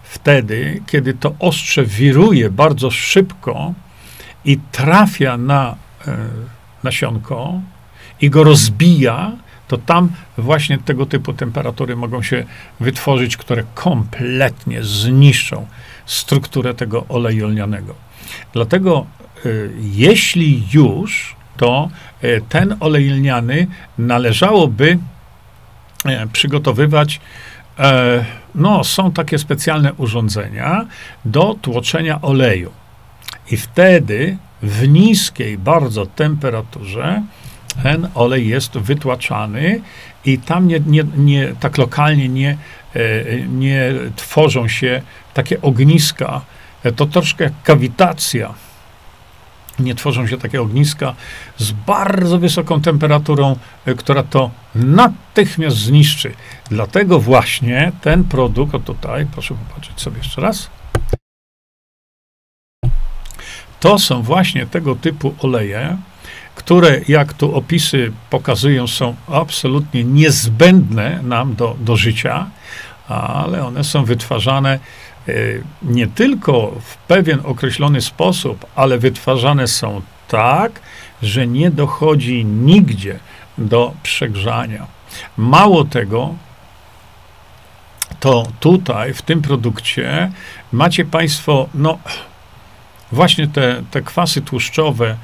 [0.02, 3.74] Wtedy, kiedy to ostrze wiruje bardzo szybko
[4.44, 6.16] i trafia na e,
[6.84, 7.60] nasionko
[8.20, 9.32] i go rozbija,
[9.68, 12.44] to tam właśnie tego typu temperatury mogą się
[12.80, 15.66] wytworzyć, które kompletnie zniszczą
[16.06, 17.94] strukturę tego oleju lnianego.
[18.52, 19.06] Dlatego,
[19.80, 21.88] jeśli już to
[22.22, 23.66] e, ten olej lniany
[23.98, 24.98] należałoby
[26.04, 27.20] e, przygotowywać.
[27.78, 30.86] E, no, są takie specjalne urządzenia
[31.24, 32.70] do tłoczenia oleju.
[33.50, 37.22] I wtedy w niskiej bardzo temperaturze
[37.82, 39.80] ten olej jest wytłaczany
[40.24, 42.58] i tam nie, nie, nie, tak lokalnie nie,
[43.48, 45.02] nie tworzą się
[45.34, 46.40] takie ogniska.
[46.96, 48.54] To troszkę jak kawitacja
[49.78, 51.14] nie tworzą się takie ogniska
[51.56, 56.32] z bardzo wysoką temperaturą, e, która to natychmiast zniszczy.
[56.70, 60.70] Dlatego właśnie ten produkt, o tutaj, proszę popatrzeć sobie jeszcze raz.
[63.80, 65.96] To są właśnie tego typu oleje,
[66.54, 72.46] które, jak tu opisy pokazują, są absolutnie niezbędne nam do, do życia,
[73.08, 74.78] ale one są wytwarzane
[75.28, 75.32] E,
[75.82, 80.80] nie tylko w pewien określony sposób, ale wytwarzane są tak,
[81.22, 83.18] że nie dochodzi nigdzie
[83.58, 84.86] do przegrzania.
[85.36, 86.34] Mało tego,
[88.20, 90.30] to tutaj, w tym produkcie,
[90.72, 91.98] macie Państwo, no,
[93.12, 95.16] właśnie te, te kwasy tłuszczowe,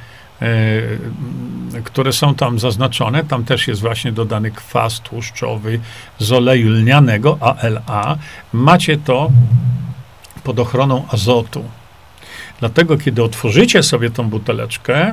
[0.42, 5.81] e, które są tam zaznaczone, tam też jest właśnie dodany kwas tłuszczowy
[6.18, 8.18] z oleju lnianego, ALA.
[8.53, 9.31] Macie to
[10.44, 11.64] pod ochroną azotu.
[12.61, 15.12] Dlatego, kiedy otworzycie sobie tą buteleczkę,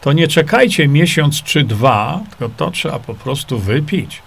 [0.00, 4.22] to nie czekajcie miesiąc czy dwa, tylko to trzeba po prostu wypić.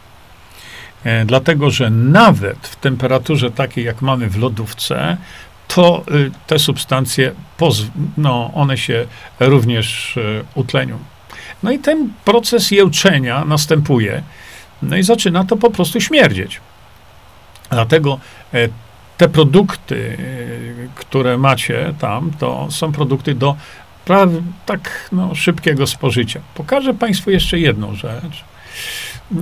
[1.04, 5.18] E, dlatego, że nawet w temperaturze takiej, jak mamy w lodówce,
[5.76, 7.32] to y, te substancje,
[8.18, 9.08] no, one się
[9.40, 11.00] również y, utlenią.
[11.64, 14.24] No i ten proces jełczenia następuje,
[14.82, 16.62] no i zaczyna to po prostu śmierdzieć.
[17.70, 18.20] Dlatego
[18.54, 18.68] e,
[19.18, 23.56] te produkty, y, które macie tam, to są produkty do
[24.06, 26.40] prawie tak no, szybkiego spożycia.
[26.56, 28.44] Pokażę Państwu jeszcze jedną rzecz.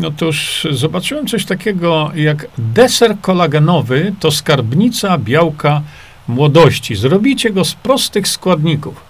[0.07, 5.81] Otóż zobaczyłem coś takiego jak deser kolagenowy to skarbnica białka
[6.27, 6.95] młodości.
[6.95, 9.01] Zrobicie go z prostych składników.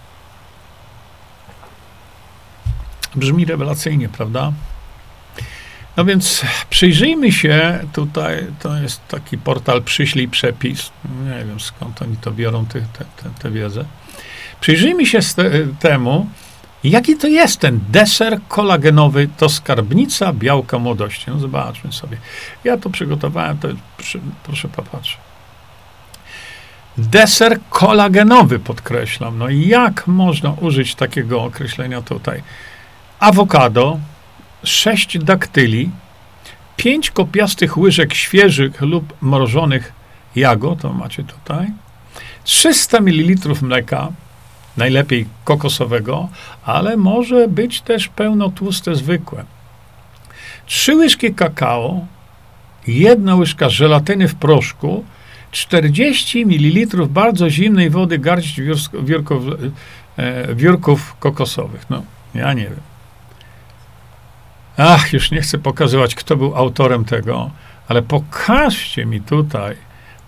[3.16, 4.52] Brzmi rewelacyjnie, prawda?
[5.98, 10.92] No więc przyjrzyjmy się tutaj, to jest taki portal Przyślij Przepis.
[11.26, 13.86] Nie wiem skąd oni to biorą, tę te, te, te wiedzę.
[14.62, 15.20] Przyjrzyjmy się
[15.80, 16.28] temu,
[16.84, 21.26] jaki to jest ten deser kolagenowy, to skarbnica białka młodości.
[21.28, 22.18] No zobaczmy sobie.
[22.64, 23.68] Ja to przygotowałem, to
[24.44, 25.27] proszę popatrzeć.
[26.98, 29.38] Deser kolagenowy, podkreślam.
[29.38, 32.44] No jak można użyć takiego określenia tutaj?
[33.20, 34.00] Awokado,
[34.64, 35.90] 6 daktyli,
[36.76, 39.94] 5 kopiastych łyżek świeżych lub mrożonych
[40.36, 41.68] jagód, to macie tutaj,
[42.44, 44.08] 300 ml mleka,
[44.78, 46.30] najlepiej kokosowego,
[46.66, 49.46] ale może być też pełnotłuste zwykłe.
[50.66, 52.06] 3 łyżki kakao,
[52.88, 55.06] jedna łyżka żelatyny w proszku,
[55.58, 58.62] 40 ml bardzo zimnej wody, garść
[59.04, 59.44] wiórków,
[60.18, 61.90] e, wiórków kokosowych.
[61.90, 62.04] No,
[62.36, 62.82] ja nie wiem.
[64.78, 67.52] Ach, już nie chcę pokazywać, kto był autorem tego,
[67.88, 69.76] ale pokażcie mi tutaj,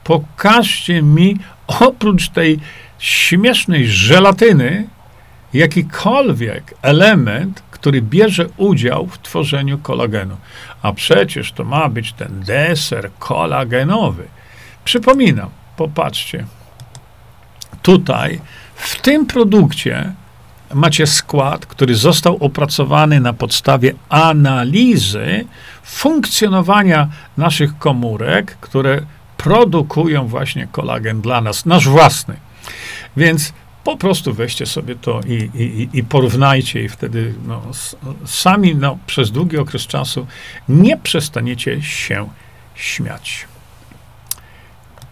[0.03, 1.37] pokażcie mi
[1.67, 2.59] oprócz tej
[2.99, 4.87] śmiesznej żelatyny
[5.53, 10.37] jakikolwiek element, który bierze udział w tworzeniu kolagenu.
[10.81, 14.23] A przecież to ma być ten deser kolagenowy.
[14.89, 16.45] Przypominam, popatrzcie.
[17.81, 18.41] Tutaj,
[18.75, 20.13] w tym produkcie,
[20.73, 25.45] macie skład, który został opracowany na podstawie analizy
[25.83, 29.01] funkcjonowania naszych komórek, które
[29.37, 32.35] produkują właśnie kolagen dla nas, nasz własny.
[33.17, 37.61] Więc po prostu weźcie sobie to i, i, i porównajcie, i wtedy no,
[38.25, 40.27] sami no, przez długi okres czasu
[40.69, 42.29] nie przestaniecie się
[42.75, 43.47] śmiać.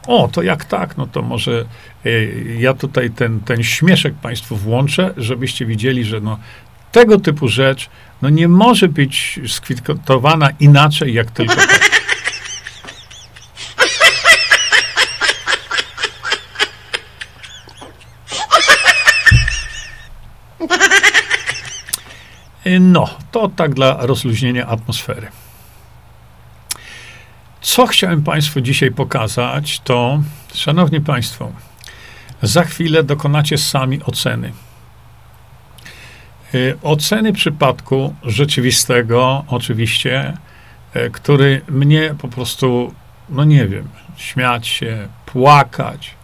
[0.07, 1.65] O, to jak tak, no to może
[2.05, 6.39] y, ja tutaj ten, ten śmieszek Państwu włączę, żebyście widzieli, że no,
[6.91, 7.89] tego typu rzecz
[8.21, 11.87] no, nie może być skwitowana inaczej, jak tylko tak.
[22.79, 25.27] No, to tak dla rozluźnienia atmosfery.
[27.61, 30.21] Co chciałem Państwu dzisiaj pokazać, to,
[30.53, 31.51] Szanowni Państwo,
[32.41, 34.53] za chwilę dokonacie sami oceny.
[36.55, 40.37] Y, oceny przypadku rzeczywistego, oczywiście,
[40.95, 42.93] y, który mnie po prostu,
[43.29, 46.15] no nie wiem, śmiać się, płakać,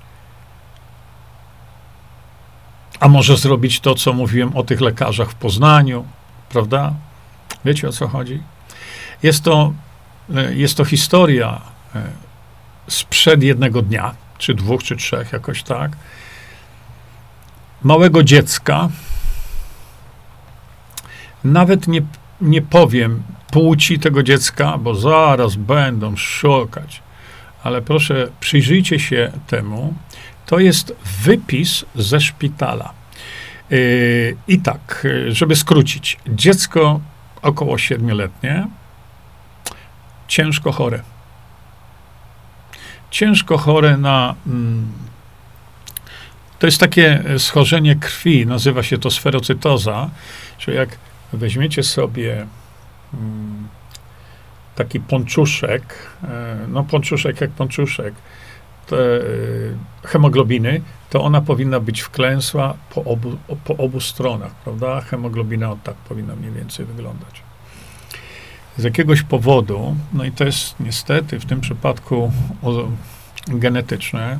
[3.00, 6.06] a może zrobić to, co mówiłem o tych lekarzach w Poznaniu,
[6.50, 6.94] prawda?
[7.66, 8.44] Wiecie o co chodzi?
[9.24, 9.74] Jest to
[10.50, 11.62] jest to historia
[11.96, 12.02] e,
[12.88, 15.92] sprzed jednego dnia, czy dwóch, czy trzech, jakoś tak.
[17.84, 18.90] Małego dziecka.
[21.44, 22.02] Nawet nie,
[22.42, 27.02] nie powiem płci tego dziecka, bo zaraz będą szukać.
[27.64, 29.94] Ale proszę, przyjrzyjcie się temu.
[30.46, 32.94] To jest wypis ze szpitala.
[33.72, 33.76] E,
[34.48, 37.00] I tak, żeby skrócić, dziecko
[37.42, 38.68] około siedmioletnie,
[40.34, 41.02] ciężko chore.
[43.12, 44.36] Ciężko chore na.
[44.48, 44.92] Mm,
[46.60, 50.10] to jest takie schorzenie krwi, nazywa się to sferocytoza,
[50.58, 50.90] czyli jak
[51.34, 52.48] weźmiecie sobie
[53.14, 53.68] mm,
[54.76, 55.84] taki ponczuszek,
[56.24, 58.14] e, no ponczuszek jak ponczuszek,
[58.88, 59.22] te e,
[60.04, 65.02] hemoglobiny, to ona powinna być wklęsła po obu, po obu stronach, prawda?
[65.02, 67.53] Hemoglobina tak powinna mniej więcej wyglądać.
[68.78, 72.32] Z jakiegoś powodu, no i to jest niestety w tym przypadku
[73.48, 74.40] genetyczne,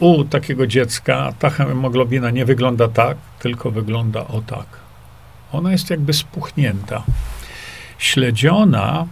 [0.00, 4.66] u takiego dziecka ta hemoglobina nie wygląda tak, tylko wygląda o tak.
[5.52, 7.02] Ona jest jakby spuchnięta.
[7.98, 9.06] Śledziona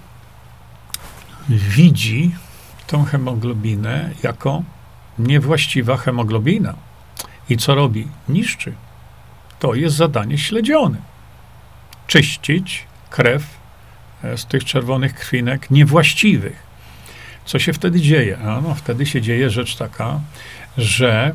[1.48, 2.34] widzi
[2.86, 4.62] tą hemoglobinę jako
[5.18, 6.74] niewłaściwa hemoglobina.
[7.48, 8.08] I co robi?
[8.28, 8.72] Niszczy.
[9.58, 10.98] To jest zadanie śledzione.
[12.06, 13.46] Czyścić krew
[14.36, 16.66] z tych czerwonych krwinek niewłaściwych.
[17.44, 18.38] Co się wtedy dzieje?
[18.38, 20.20] A no, wtedy się dzieje rzecz taka,
[20.78, 21.34] że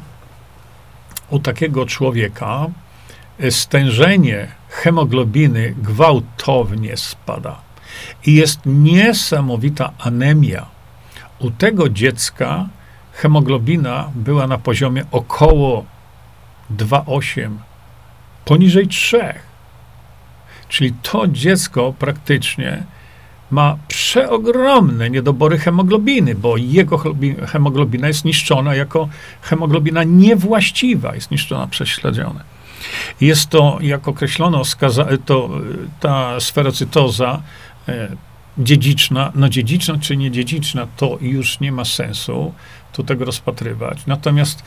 [1.30, 2.68] u takiego człowieka
[3.40, 7.62] e, stężenie hemoglobiny gwałtownie spada.
[8.26, 10.66] I jest niesamowita anemia.
[11.40, 12.68] U tego dziecka
[13.14, 15.86] hemoglobina była na poziomie około
[16.78, 17.50] 2,8,
[18.46, 19.34] poniżej 3.
[20.72, 22.84] Czyli to dziecko praktycznie
[23.52, 26.98] ma przeogromne niedobory hemoglobiny, bo jego
[27.48, 29.10] hemoglobina jest niszczona jako
[29.42, 32.44] hemoglobina niewłaściwa, jest niszczona przez śledzione.
[33.22, 35.50] Jest to, jak określono, skaza, to,
[36.00, 37.42] ta sferocytoza
[37.88, 38.16] e,
[38.58, 42.54] dziedziczna, no dziedziczna czy niedziedziczna, to już nie ma sensu
[42.94, 44.06] tu tego rozpatrywać.
[44.08, 44.64] Natomiast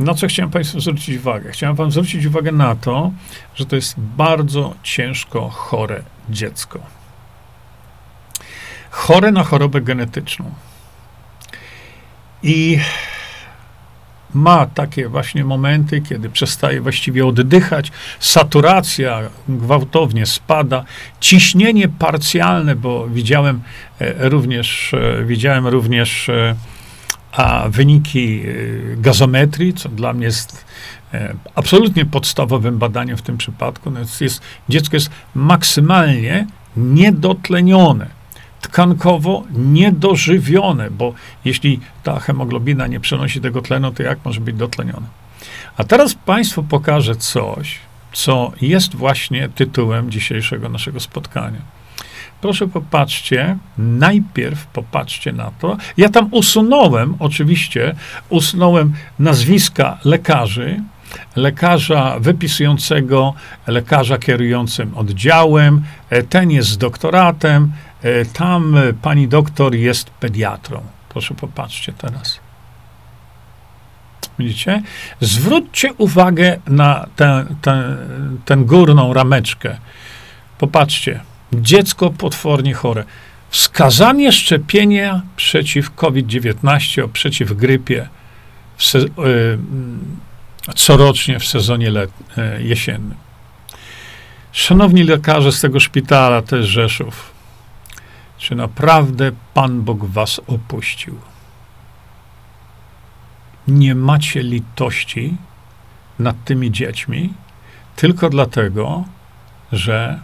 [0.00, 1.52] na co chciałem Państwu zwrócić uwagę?
[1.52, 3.12] Chciałem Wam zwrócić uwagę na to,
[3.54, 6.80] że to jest bardzo ciężko chore dziecko.
[8.90, 10.50] Chore na chorobę genetyczną.
[12.42, 12.78] I
[14.34, 20.84] ma takie właśnie momenty, kiedy przestaje właściwie oddychać, saturacja gwałtownie spada,
[21.20, 23.62] ciśnienie parcjalne, bo widziałem
[23.98, 26.54] e, również, e, widziałem również e,
[27.36, 28.42] a wyniki
[28.96, 30.64] gazometrii, co dla mnie jest
[31.54, 38.06] absolutnie podstawowym badaniem w tym przypadku, no jest, jest, dziecko jest maksymalnie niedotlenione
[38.60, 41.14] tkankowo niedożywione, bo
[41.44, 45.06] jeśli ta hemoglobina nie przenosi tego tlenu, to jak może być dotlenione?
[45.76, 47.78] A teraz Państwu pokażę coś,
[48.12, 51.58] co jest właśnie tytułem dzisiejszego naszego spotkania.
[52.44, 55.76] Proszę popatrzcie, najpierw popatrzcie na to.
[55.96, 57.94] Ja tam usunąłem, oczywiście,
[58.28, 60.82] usunąłem nazwiska lekarzy,
[61.36, 63.34] lekarza wypisującego,
[63.66, 67.72] lekarza kierującym oddziałem, e, ten jest z doktoratem,
[68.04, 70.82] E, tam e, pani doktor jest pediatrą.
[71.08, 72.40] Proszę popatrzcie teraz.
[74.38, 74.82] Widzicie?
[75.20, 77.96] Zwróćcie uwagę na tę, tę,
[78.44, 79.76] tę górną rameczkę.
[80.58, 81.20] Popatrzcie.
[81.62, 83.04] Dziecko potwornie chore.
[83.50, 88.08] Wskazanie szczepienia przeciw COVID-19, przeciw grypie
[88.76, 89.08] w se, y,
[90.74, 92.10] corocznie w sezonie let,
[92.58, 93.14] y, jesiennym.
[94.52, 97.32] Szanowni lekarze z tego szpitala, też Rzeszów,
[98.38, 101.18] czy naprawdę Pan Bóg was opuścił?
[103.68, 105.36] Nie macie litości
[106.18, 107.32] nad tymi dziećmi
[107.96, 109.04] tylko dlatego,
[109.72, 110.20] że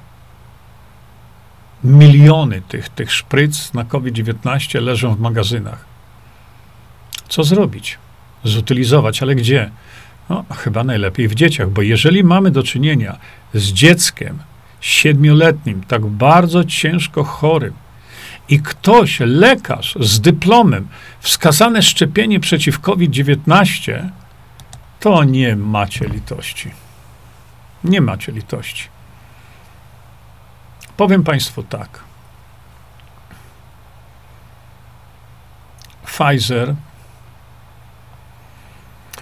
[1.85, 5.85] miliony tych, tych szpryc na COVID-19 leżą w magazynach.
[7.29, 7.99] Co zrobić?
[8.45, 9.71] Zutylizować, ale gdzie?
[10.29, 13.17] No, chyba najlepiej w dzieciach, bo jeżeli mamy do czynienia
[13.55, 14.39] z dzieckiem
[14.81, 17.73] siedmioletnim, tak bardzo ciężko chorym,
[18.49, 20.89] i ktoś, lekarz z dyplomem,
[21.21, 24.09] wskazane szczepienie przeciw COVID-19,
[25.01, 26.71] to nie macie litości.
[27.85, 28.85] Nie macie litości.
[31.01, 32.01] Powiem Państwu tak.
[36.07, 36.75] Pfizer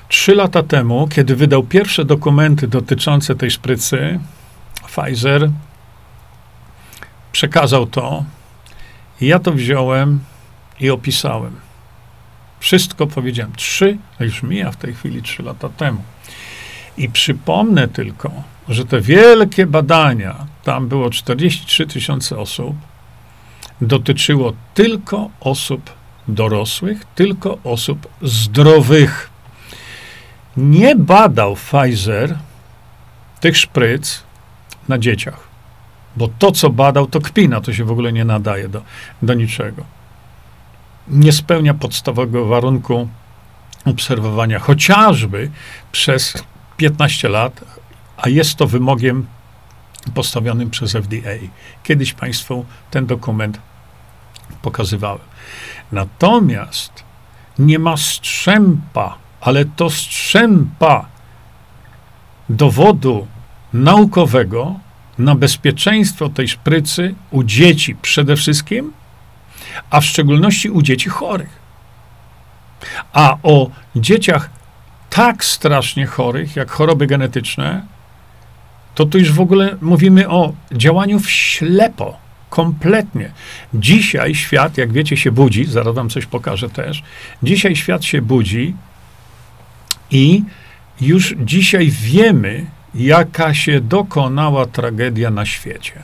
[0.08, 4.20] trzy lata temu, kiedy wydał pierwsze dokumenty dotyczące tej szprycy,
[4.86, 5.50] Pfizer
[7.32, 8.24] przekazał to
[9.20, 10.20] ja to wziąłem
[10.80, 11.60] i opisałem.
[12.60, 13.52] Wszystko powiedziałem.
[13.52, 16.02] Trzy, a już mija w tej chwili trzy lata temu.
[16.96, 18.30] I przypomnę tylko,
[18.68, 22.76] że te wielkie badania, tam było 43 tysiące osób,
[23.80, 25.90] dotyczyło tylko osób
[26.28, 29.30] dorosłych, tylko osób zdrowych.
[30.56, 32.38] Nie badał Pfizer
[33.40, 34.22] tych szpryc
[34.88, 35.48] na dzieciach.
[36.16, 38.82] Bo to, co badał, to kpina, to się w ogóle nie nadaje do,
[39.22, 39.84] do niczego.
[41.08, 43.08] Nie spełnia podstawowego warunku
[43.84, 45.50] obserwowania, chociażby
[45.92, 46.34] przez
[46.76, 47.64] 15 lat,
[48.16, 49.26] a jest to wymogiem
[50.10, 51.48] postawionym przez FDA.
[51.82, 53.60] Kiedyś Państwu ten dokument
[54.62, 55.26] pokazywałem.
[55.92, 57.04] Natomiast
[57.58, 61.06] nie ma strzępa ale to strzępa
[62.48, 63.26] dowodu
[63.72, 64.80] naukowego
[65.18, 68.92] na bezpieczeństwo tej szprycy u dzieci przede wszystkim,
[69.90, 71.58] a w szczególności u dzieci chorych.
[73.12, 74.50] A o dzieciach
[75.10, 77.82] tak strasznie chorych, jak choroby genetyczne,
[78.98, 82.16] to tu już w ogóle mówimy o działaniu w ślepo,
[82.50, 83.30] kompletnie.
[83.74, 87.02] Dzisiaj świat, jak wiecie, się budzi, zaraz wam coś pokażę też.
[87.42, 88.74] Dzisiaj świat się budzi
[90.10, 90.42] i
[91.00, 96.02] już dzisiaj wiemy, jaka się dokonała tragedia na świecie.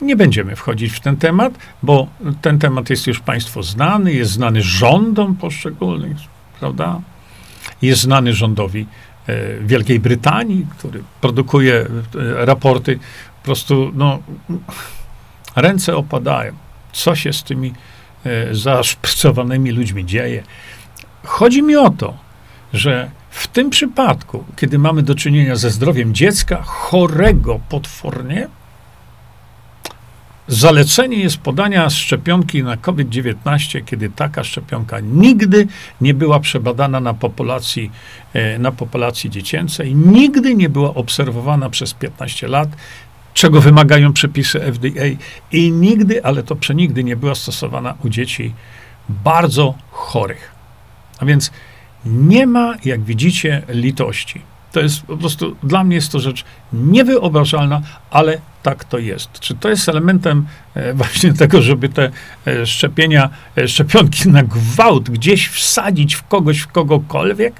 [0.00, 1.52] Nie będziemy wchodzić w ten temat,
[1.82, 2.06] bo
[2.42, 6.16] ten temat jest już Państwu znany, jest znany rządom poszczególnych,
[6.60, 7.00] prawda?
[7.82, 8.86] Jest znany rządowi
[9.60, 11.86] Wielkiej Brytanii, który produkuje e,
[12.46, 12.98] raporty.
[13.38, 14.18] Po prostu, no,
[15.56, 16.52] ręce opadają.
[16.92, 17.72] Co się z tymi
[18.24, 20.42] e, zaszprycowanymi ludźmi dzieje?
[21.24, 22.16] Chodzi mi o to,
[22.72, 28.48] że w tym przypadku, kiedy mamy do czynienia ze zdrowiem dziecka chorego potwornie,
[30.48, 35.66] zalecenie jest podania szczepionki na COVID-19, kiedy taka szczepionka nigdy
[36.00, 37.90] nie była przebadana na populacji,
[38.32, 42.68] e, na populacji dziecięcej, nigdy nie była obserwowana przez 15 lat,
[43.34, 45.04] czego wymagają przepisy FDA
[45.52, 48.52] i nigdy, ale to przenigdy nie była stosowana u dzieci
[49.08, 50.50] bardzo chorych.
[51.18, 51.50] A więc
[52.04, 54.55] nie ma, jak widzicie, litości.
[54.76, 59.40] To jest po prostu, dla mnie jest to rzecz niewyobrażalna, ale tak to jest.
[59.40, 62.10] Czy to jest elementem e, właśnie tego, żeby te
[62.46, 67.54] e, szczepienia, e, szczepionki na gwałt gdzieś wsadzić w kogoś, w kogokolwiek?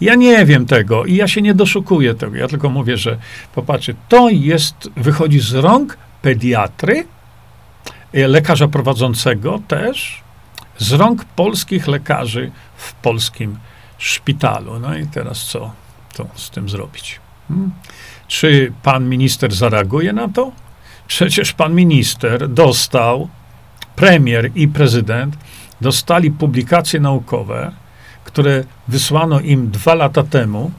[0.00, 2.36] Ja nie wiem tego i ja się nie doszukuję tego.
[2.36, 3.18] Ja tylko mówię, że
[3.54, 7.06] popatrzcie, to jest, wychodzi z rąk pediatry,
[8.12, 10.22] lekarza prowadzącego też,
[10.78, 13.58] z rąk polskich lekarzy w polskim
[13.98, 14.80] szpitalu.
[14.80, 15.79] No i teraz co
[16.14, 17.20] to z tym zrobić?
[17.48, 17.70] Hmm?
[18.28, 20.52] Czy pan minister zareaguje na to?
[21.06, 23.28] Przecież pan minister dostał,
[23.96, 25.36] premier i prezydent
[25.80, 27.72] dostali publikacje naukowe,
[28.24, 30.70] które wysłano im dwa lata temu.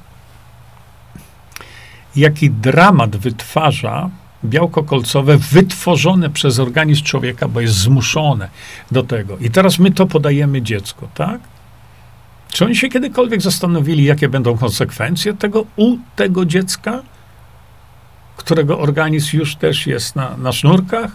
[2.15, 4.09] Jaki dramat wytwarza
[4.45, 8.49] białko kolcowe wytworzone przez organizm człowieka, bo jest zmuszone
[8.91, 9.37] do tego.
[9.37, 11.41] I teraz my to podajemy dziecku, tak?
[12.53, 17.01] Czy oni się kiedykolwiek zastanowili, jakie będą konsekwencje tego u tego dziecka,
[18.37, 21.11] którego organizm już też jest na, na sznurkach?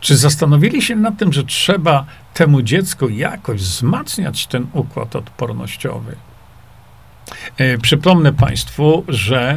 [0.00, 2.04] Czy zastanowili się nad tym, że trzeba
[2.34, 6.16] temu dziecku jakoś wzmacniać ten układ odpornościowy?
[7.56, 9.56] E, przypomnę Państwu, że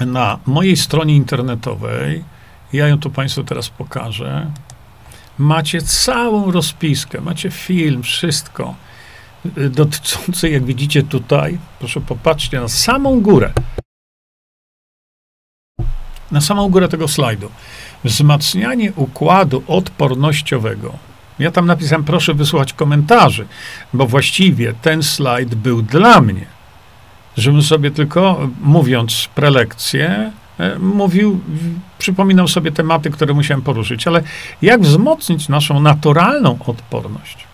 [0.00, 2.24] na mojej stronie internetowej,
[2.72, 4.50] ja ją tu Państwu teraz pokażę,
[5.38, 8.74] macie całą rozpiskę, macie film, wszystko
[9.58, 13.52] y, dotyczące, jak widzicie tutaj, proszę popatrzcie na samą górę,
[16.30, 17.50] na samą górę tego slajdu.
[18.04, 20.92] Wzmacnianie układu odpornościowego.
[21.38, 23.46] Ja tam napisałem, proszę wysłuchać komentarzy,
[23.92, 26.54] bo właściwie ten slajd był dla mnie
[27.36, 30.32] żebym sobie tylko, mówiąc prelekcję,
[30.78, 31.40] mówił,
[31.98, 34.22] przypominał sobie tematy, które musiałem poruszyć, ale
[34.62, 37.46] jak wzmocnić naszą naturalną odporność?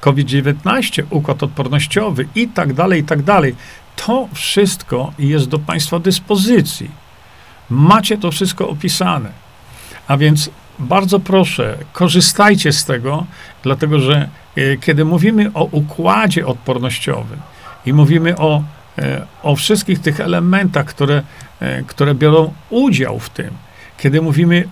[0.00, 3.56] COVID-19, układ odpornościowy i tak dalej, i tak dalej.
[3.96, 6.90] To wszystko jest do Państwa dyspozycji.
[7.70, 9.30] Macie to wszystko opisane.
[10.08, 13.26] A więc bardzo proszę, korzystajcie z tego,
[13.62, 17.40] dlatego że e, kiedy mówimy o układzie odpornościowym
[17.86, 18.62] i mówimy o
[18.98, 21.22] E, o wszystkich tych elementach, które, e,
[21.86, 23.50] które biorą udział w tym.
[23.98, 24.68] Kiedy mówimy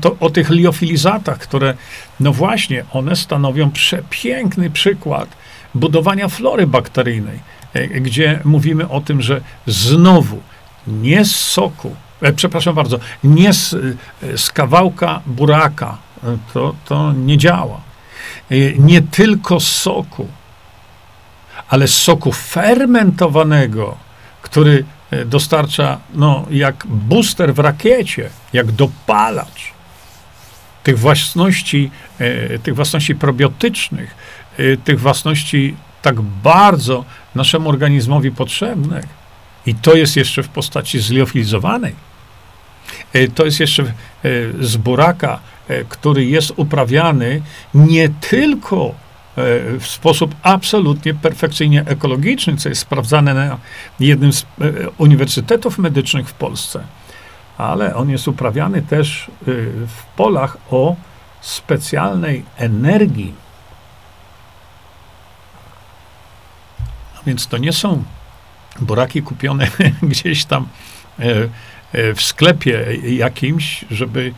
[0.00, 1.74] to, o tych liofilizatach, które,
[2.20, 5.28] no właśnie, one stanowią przepiękny przykład
[5.74, 7.38] budowania flory bakteryjnej,
[7.74, 10.40] e, gdzie mówimy o tym, że znowu
[10.86, 13.76] nie z soku, e, przepraszam bardzo, nie z,
[14.36, 15.98] z kawałka buraka,
[16.52, 17.80] to, to nie działa.
[18.78, 20.28] Nie tylko z soku,
[21.68, 23.96] ale z soku fermentowanego,
[24.42, 24.84] który e,
[25.26, 29.72] dostarcza, no, jak booster w rakiecie, jak dopalacz
[30.82, 34.14] tych własności, e, tych własności probiotycznych,
[34.58, 37.04] e, tych własności tak bardzo
[37.34, 39.04] naszemu organizmowi potrzebnych.
[39.66, 41.94] I to jest jeszcze w postaci zliofilizowanej.
[43.34, 43.92] To jest jeszcze
[44.60, 45.40] z buraka,
[45.88, 47.42] który jest uprawiany
[47.74, 49.03] nie tylko E,
[49.80, 53.58] w sposób absolutnie perfekcyjnie ekologiczny, co jest sprawdzane na
[54.00, 54.46] jednym z e,
[54.98, 56.84] uniwersytetów medycznych w Polsce.
[57.58, 59.30] Ale on jest uprawiany też e,
[59.86, 60.96] w polach o
[61.40, 63.34] specjalnej energii.
[67.26, 68.02] Więc to nie są
[68.80, 69.68] buraki kupione
[70.02, 70.68] gdzieś tam
[71.92, 74.34] w sklepie jakimś, żeby,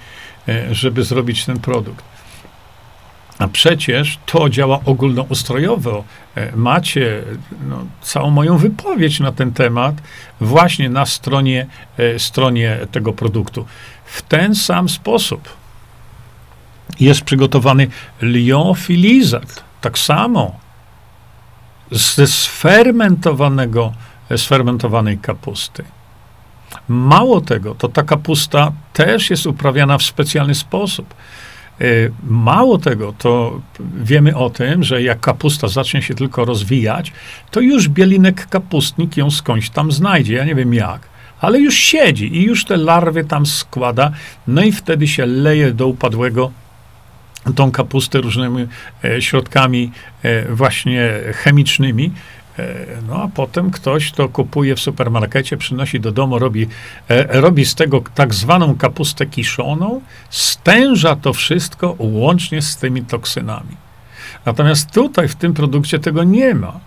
[0.70, 2.04] żeby zrobić ten produkt.
[3.38, 6.04] A przecież to działa ogólnoustrojowo.
[6.34, 7.22] E, macie
[7.68, 9.94] no, całą moją wypowiedź na ten temat
[10.40, 11.66] właśnie na stronie,
[11.98, 13.66] e, stronie tego produktu.
[14.04, 15.48] W ten sam sposób
[17.00, 17.88] jest przygotowany
[18.22, 19.64] liofilizat.
[19.80, 20.58] Tak samo
[21.90, 23.92] ze sfermentowanego,
[24.36, 25.84] sfermentowanej kapusty.
[26.88, 31.14] Mało tego, to ta kapusta też jest uprawiana w specjalny sposób.
[31.80, 31.84] E,
[32.22, 33.60] mało tego, to
[34.04, 37.12] wiemy o tym, że jak kapusta zacznie się tylko rozwijać,
[37.50, 40.34] to już bielinek kapustnik ją skądś tam znajdzie.
[40.34, 41.00] Ja nie wiem jak,
[41.40, 44.12] ale już siedzi i już te larwy tam składa,
[44.46, 46.50] no i wtedy się leje do upadłego
[47.56, 48.66] tą kapustę różnymi
[49.04, 52.10] e, środkami e, właśnie chemicznymi,
[53.08, 56.66] no a potem ktoś to kupuje w supermarkecie, przynosi do domu, robi,
[57.08, 60.00] e, robi z tego tak zwaną kapustę kiszoną,
[60.30, 63.76] stęża to wszystko łącznie z tymi toksynami.
[64.46, 66.80] Natomiast tutaj w tym produkcie tego nie ma.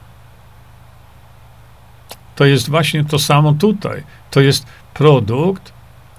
[2.36, 4.04] To jest właśnie to samo tutaj.
[4.32, 5.74] To jest produkt,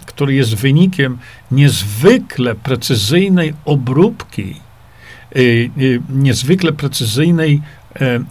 [0.07, 1.19] który jest wynikiem
[1.51, 4.61] niezwykle precyzyjnej obróbki,
[5.37, 7.80] y, y, niezwykle precyzyjnej E,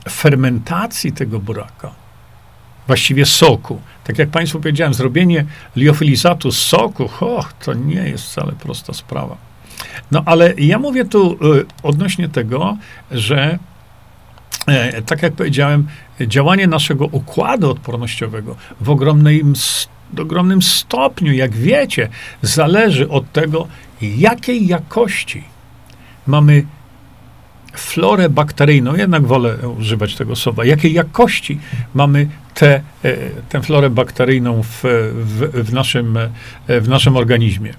[0.09, 1.91] fermentacji tego buraka,
[2.87, 3.81] właściwie soku.
[4.03, 5.45] Tak jak Państwu powiedziałem, zrobienie
[5.75, 9.49] liofilizatu z soku, och, to nie jest wcale prosta sprawa.
[10.11, 11.37] No ale ja mówię tu e,
[11.83, 12.77] odnośnie tego,
[13.11, 13.59] że
[14.67, 15.87] e, tak jak powiedziałem,
[16.27, 19.53] działanie naszego układu odpornościowego w ogromnym,
[20.19, 22.09] ogromnym stopniu, jak wiecie,
[22.41, 23.67] zależy od tego,
[24.01, 25.43] jakiej jakości
[26.27, 26.65] mamy
[27.73, 31.59] florę bakteryjną, jednak wolę używać tego słowa, jakiej jakości
[31.93, 32.81] mamy tę
[33.49, 34.81] te, florę bakteryjną w,
[35.13, 36.17] w, w, naszym,
[36.67, 37.73] w naszym organizmie.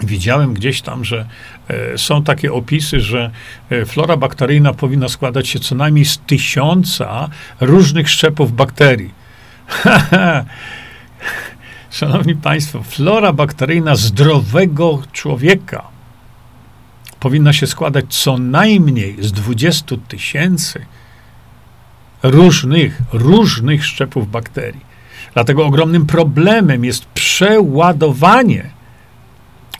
[0.00, 1.26] Widziałem gdzieś tam, że
[1.68, 3.30] e, są takie opisy, że
[3.70, 7.28] e, flora bakteryjna powinna składać się co najmniej z tysiąca
[7.60, 9.14] różnych szczepów bakterii.
[11.90, 15.97] Szanowni Państwo, flora bakteryjna zdrowego człowieka
[17.20, 20.86] powinna się składać co najmniej z 20 tysięcy
[22.22, 24.88] różnych, różnych szczepów bakterii.
[25.34, 28.70] Dlatego ogromnym problemem jest przeładowanie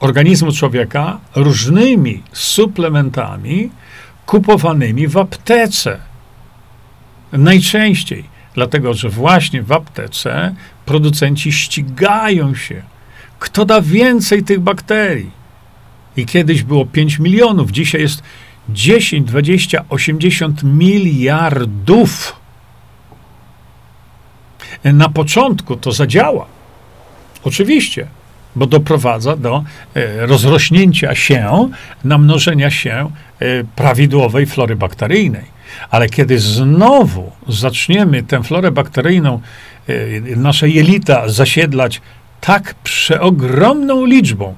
[0.00, 3.70] organizmu człowieka różnymi suplementami
[4.26, 5.98] kupowanymi w aptece.
[7.32, 8.24] Najczęściej,
[8.54, 10.54] dlatego że właśnie w aptece
[10.86, 12.82] producenci ścigają się,
[13.38, 15.37] kto da więcej tych bakterii.
[16.18, 18.22] I kiedyś było 5 milionów, dzisiaj jest
[18.68, 22.36] 10, 20, 80 miliardów.
[24.84, 26.46] Na początku to zadziała.
[27.44, 28.06] Oczywiście,
[28.56, 29.64] bo doprowadza do
[29.94, 31.70] e, rozrośnięcia się,
[32.04, 33.10] namnożenia się
[33.40, 35.44] e, prawidłowej flory bakteryjnej.
[35.90, 39.40] Ale kiedy znowu zaczniemy tę florę bakteryjną,
[39.88, 42.00] e, nasze jelita zasiedlać
[42.40, 44.54] tak przeogromną liczbą,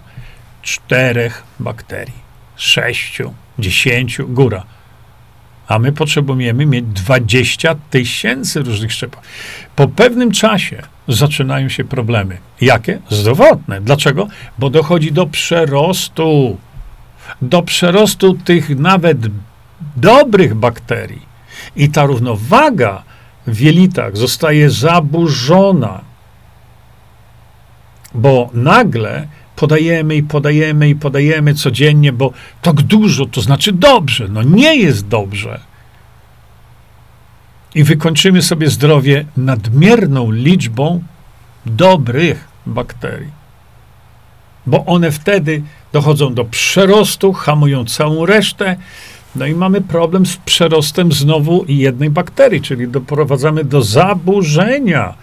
[0.63, 2.21] czterech bakterii,
[2.57, 4.65] sześciu, dziesięciu, góra.
[5.69, 9.23] A my potrzebujemy mieć 20 tysięcy różnych szczepów.
[9.77, 12.39] Po pewnym czasie zaczynają się problemy.
[12.61, 13.01] Jakie?
[13.11, 13.81] Zdrowotne.
[13.81, 14.29] Dlaczego?
[14.59, 16.59] Bo dochodzi do przerostu.
[17.43, 19.19] Do przerostu tych nawet
[19.97, 21.23] dobrych bakterii.
[21.77, 23.03] I ta równowaga
[23.47, 26.01] w jelitach zostaje zaburzona.
[28.15, 29.29] Bo nagle
[29.61, 32.33] podajemy i podajemy i podajemy codziennie, bo
[32.63, 34.29] tak dużo to znaczy dobrze.
[34.29, 35.61] No nie jest dobrze.
[37.75, 41.03] I wykończymy sobie zdrowie nadmierną liczbą
[41.67, 43.31] dobrych bakterii.
[44.67, 48.77] Bo one wtedy dochodzą do przerostu, hamują całą resztę,
[49.37, 55.15] no i mamy problem z przerostem znowu jednej bakterii, czyli doprowadzamy do zaburzenia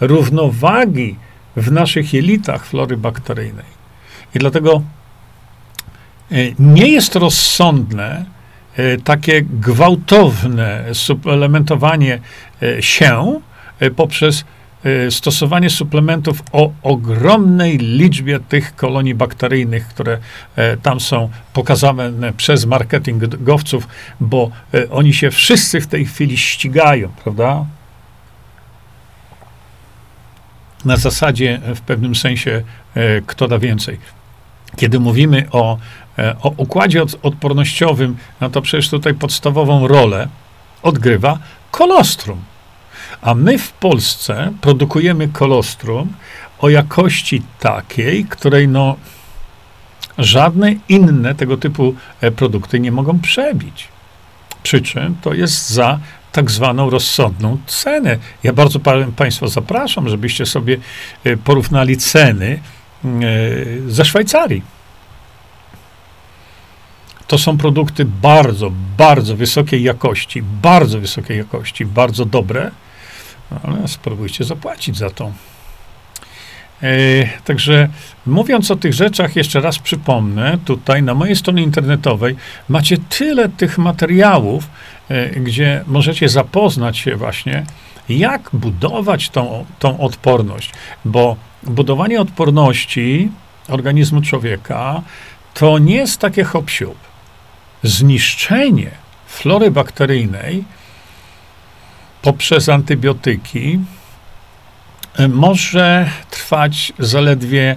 [0.00, 1.16] równowagi
[1.56, 3.77] w naszych jelitach flory bakteryjnej.
[4.38, 4.82] I dlatego
[6.32, 8.24] e, nie jest rozsądne
[8.76, 12.20] e, takie gwałtowne suplementowanie
[12.62, 13.40] e, się
[13.96, 14.44] poprzez
[15.10, 20.18] stosowanie suplementów o ogromnej liczbie tych kolonii bakteryjnych, które
[20.82, 23.88] tam są pokazane przez marketingowców,
[24.20, 24.50] bo
[24.90, 27.64] oni się wszyscy w tej chwili ścigają, prawda?
[30.84, 32.62] Na zasadzie w pewnym sensie
[33.26, 33.98] kto da więcej.
[34.78, 35.78] Kiedy mówimy o,
[36.18, 40.28] e, o układzie odpornościowym, no to przecież tutaj podstawową rolę
[40.82, 41.38] odgrywa
[41.70, 42.40] kolostrum.
[43.22, 46.12] A my w Polsce produkujemy kolostrum
[46.58, 48.96] o jakości takiej, której no
[50.18, 53.88] żadne inne tego typu e, produkty nie mogą przebić.
[54.62, 55.98] Przy czym to jest za
[56.32, 58.18] tak zwaną rozsądną cenę.
[58.42, 58.80] Ja bardzo
[59.16, 60.76] Państwa zapraszam, żebyście sobie
[61.24, 62.60] e, porównali ceny
[63.88, 64.62] ze Szwajcarii.
[67.26, 72.70] To są produkty bardzo, bardzo wysokiej jakości, bardzo wysokiej jakości, bardzo dobre,
[73.62, 75.32] ale spróbujcie zapłacić za to.
[76.82, 76.88] E,
[77.44, 77.88] także
[78.26, 82.36] mówiąc o tych rzeczach, jeszcze raz przypomnę, tutaj na mojej stronie internetowej
[82.68, 84.64] macie tyle tych materiałów,
[85.08, 87.64] e, gdzie możecie zapoznać się właśnie,
[88.08, 90.70] jak budować tą, tą odporność,
[91.04, 93.30] bo budowanie odporności
[93.68, 95.02] organizmu człowieka
[95.54, 96.70] to nie jest takie hop
[97.82, 98.90] Zniszczenie
[99.26, 100.64] flory bakteryjnej
[102.22, 103.78] poprzez antybiotyki
[105.14, 107.76] e, może trwać zaledwie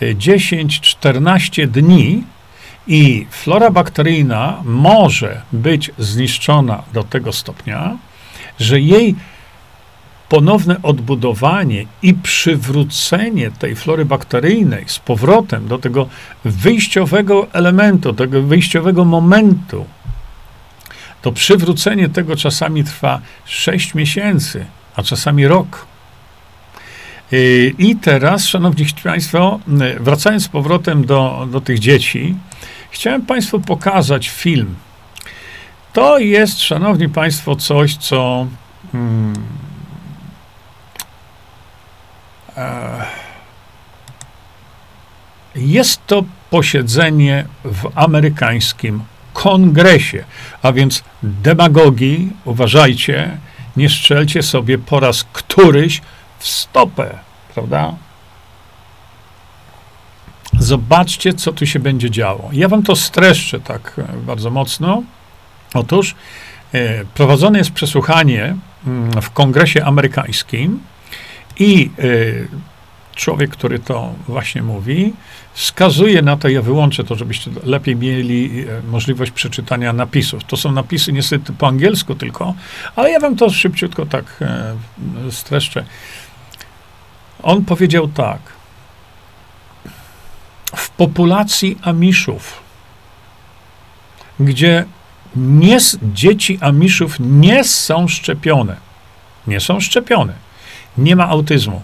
[0.00, 2.24] 10-14 e, dni
[2.86, 7.96] i flora bakteryjna może być zniszczona do tego stopnia,
[8.60, 9.14] że jej
[10.34, 16.08] ponowne odbudowanie i przywrócenie tej flory bakteryjnej z powrotem do tego
[16.44, 19.86] wyjściowego elementu, tego wyjściowego momentu,
[21.22, 24.66] to przywrócenie tego czasami trwa 6 miesięcy,
[24.96, 25.86] a czasami rok.
[27.32, 29.60] Y, I teraz, szanowni państwo,
[30.00, 32.34] wracając z powrotem do, do tych dzieci,
[32.90, 34.74] chciałem państwu pokazać film.
[35.92, 38.46] To jest, szanowni państwo, coś, co.
[38.92, 39.63] Hmm,
[45.54, 49.02] jest to posiedzenie w amerykańskim
[49.32, 50.24] kongresie.
[50.62, 53.38] A więc demagogii, uważajcie,
[53.76, 56.00] nie strzelcie sobie po raz któryś
[56.38, 57.18] w stopę,
[57.54, 57.94] prawda?
[60.58, 62.50] Zobaczcie, co tu się będzie działo.
[62.52, 65.02] Ja wam to streszczę tak e, bardzo mocno.
[65.74, 66.14] Otóż
[66.72, 70.80] e, prowadzone jest przesłuchanie mm, w kongresie amerykańskim
[71.58, 72.04] i e,
[73.14, 75.12] człowiek, który to właśnie mówi,
[75.52, 80.44] wskazuje na to, ja wyłączę to, żebyście lepiej mieli e, możliwość przeczytania napisów.
[80.44, 82.54] To są napisy niestety po angielsku tylko,
[82.96, 84.74] ale ja wam to szybciutko tak e,
[85.30, 85.84] streszczę.
[87.42, 88.40] On powiedział tak.
[90.76, 92.62] W populacji Amiszów,
[94.40, 94.84] gdzie
[95.36, 98.76] nie, dzieci Amiszów nie są szczepione,
[99.46, 100.43] nie są szczepione,
[100.98, 101.80] nie ma autyzmu,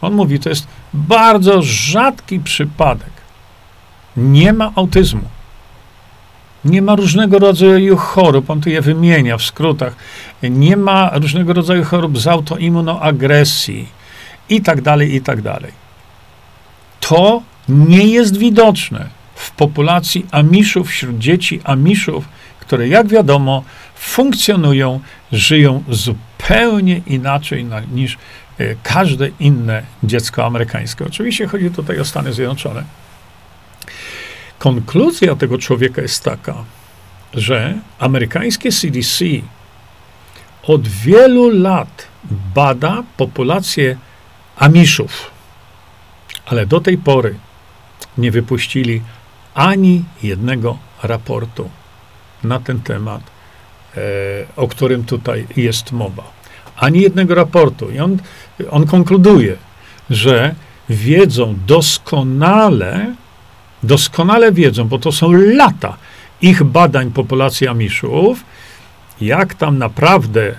[0.00, 3.10] on mówi, to jest bardzo rzadki przypadek.
[4.16, 5.22] Nie ma autyzmu.
[6.64, 9.96] Nie ma różnego rodzaju chorób, on tu je wymienia w skrótach.
[10.42, 13.88] Nie ma różnego rodzaju chorób z autoimmunoagresji
[14.48, 15.72] i tak dalej, i tak dalej.
[17.00, 22.24] To nie jest widoczne w populacji amiszów, wśród dzieci amiszów,
[22.60, 23.62] które, jak wiadomo,
[23.98, 25.00] funkcjonują,
[25.32, 28.18] żyją zupełnie inaczej niż
[28.58, 31.04] E, każde inne dziecko amerykańskie.
[31.06, 32.84] Oczywiście chodzi tutaj o Stany Zjednoczone.
[34.58, 36.54] Konkluzja tego człowieka jest taka,
[37.34, 39.24] że amerykańskie CDC
[40.62, 42.06] od wielu lat
[42.54, 43.96] bada populację
[44.56, 45.30] Amiszów,
[46.46, 47.38] ale do tej pory
[48.18, 49.02] nie wypuścili
[49.54, 51.70] ani jednego raportu
[52.44, 53.22] na ten temat,
[54.56, 56.38] o którym tutaj jest mowa
[56.78, 57.90] ani jednego raportu.
[57.90, 58.18] I on,
[58.70, 59.56] on konkluduje,
[60.10, 60.54] że
[60.88, 63.14] wiedzą doskonale,
[63.82, 65.96] doskonale wiedzą, bo to są lata
[66.42, 68.44] ich badań populacji Amiszów,
[69.20, 70.54] jak tam naprawdę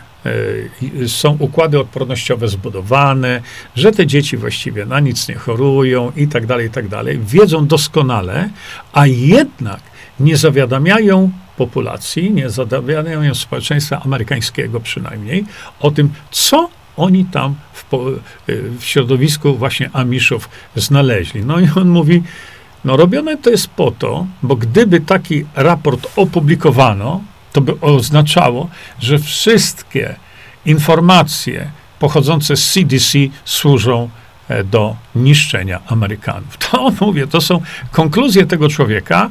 [1.02, 3.42] e, są układy odpornościowe zbudowane,
[3.76, 7.20] że te dzieci właściwie na nic nie chorują i tak dalej, i tak dalej.
[7.20, 8.50] Wiedzą doskonale,
[8.94, 9.80] a jednak
[10.20, 15.46] nie zawiadamiają populacji, nie zawiadamiają społeczeństwa amerykańskiego przynajmniej
[15.80, 17.86] o tym, co oni tam w,
[18.80, 21.46] w środowisku właśnie Amiszów znaleźli.
[21.46, 22.24] No i on mówi,
[22.86, 27.22] no robione to jest po to, bo gdyby taki raport opublikowano,
[27.54, 30.16] to by oznaczało, że wszystkie
[30.66, 34.10] informacje pochodzące z CDC służą
[34.50, 36.58] E, do niszczenia Amerykanów.
[36.72, 39.30] To mówię, to są konkluzje tego człowieka.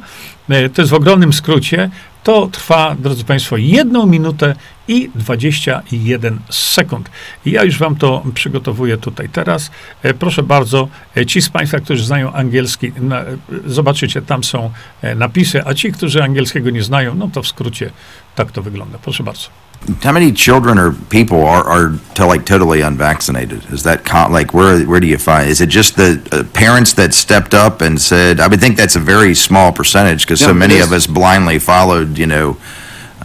[0.49, 1.89] E, to jest w ogromnym skrócie.
[2.23, 4.55] To trwa, drodzy Państwo, jedną minutę
[4.87, 7.09] i 21 sekund.
[7.45, 9.71] Ja już Wam to przygotowuję tutaj teraz.
[10.03, 10.87] E, proszę bardzo,
[11.27, 13.21] ci z Państwa, którzy znają angielski, na,
[13.65, 14.71] zobaczycie, tam są
[15.15, 17.91] napisy, a ci, którzy angielskiego nie znają, no to w skrócie
[18.35, 18.97] tak to wygląda.
[18.97, 19.68] Proszę bardzo.
[20.01, 23.63] How many children or people are, are to like totally unvaccinated?
[23.71, 25.49] Is that con- like where where do you find?
[25.49, 28.39] Is it just the uh, parents that stepped up and said?
[28.39, 32.17] I would think that's a very small percentage because so many of us blindly followed,
[32.17, 32.57] you know,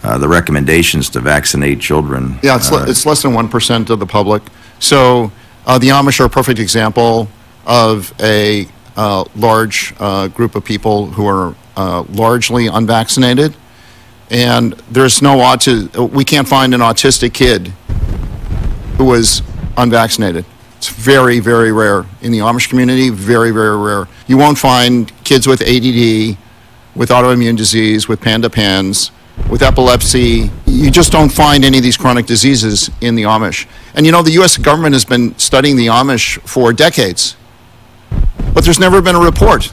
[0.01, 2.39] uh, the recommendations to vaccinate children.
[2.41, 4.41] Yeah, it's, Uh, le- it's less than 1% of the public.
[4.79, 5.31] So
[5.67, 7.27] uh, the Amish are a perfect example
[7.65, 13.53] of a uh, large uh, group of people who are uh, largely unvaccinated.
[14.29, 17.73] And there's no auti- we can't find an autistic kid
[18.97, 19.41] who was
[19.77, 20.45] unvaccinated.
[20.77, 22.05] It's very, very rare.
[22.21, 24.07] In the Amish community, very, very rare.
[24.27, 26.37] You won't find kids with ADD,
[26.95, 29.11] with autoimmune disease, with panda pans,
[29.49, 30.49] with epilepsy.
[30.65, 33.67] You just don't find any of these chronic diseases in the Amish.
[33.93, 34.57] And you know, the U.S.
[34.57, 37.35] government has been studying the Amish for decades,
[38.53, 39.71] but there's never been a report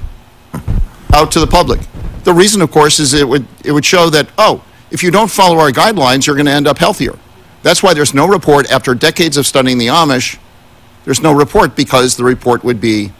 [1.14, 1.80] out to the public.
[2.24, 5.30] The reason, of course, is it would, it would show that, oh, if you don't
[5.30, 7.18] follow our guidelines, you're going to end up healthier.
[7.62, 10.38] That's why there's no report after decades of studying the Amish.
[11.04, 13.12] There's no report because the report would be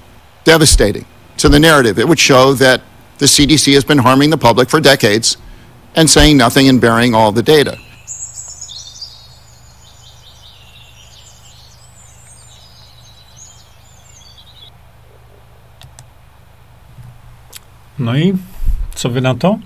[0.45, 1.07] devastating
[1.39, 1.99] to the narrative.
[1.99, 2.83] It would show that
[3.19, 5.37] the CDC has been harming the public for decades
[5.95, 7.79] and saying nothing and burying all the data.
[17.99, 18.37] No
[18.95, 19.59] co wy na to?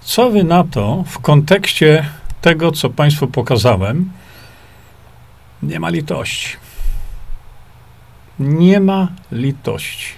[0.00, 2.06] Co wy na to w kontekście
[2.40, 4.10] tego, co Państwu pokazałem?
[5.62, 6.56] Nie ma litości.
[8.38, 10.12] Nie ma litości.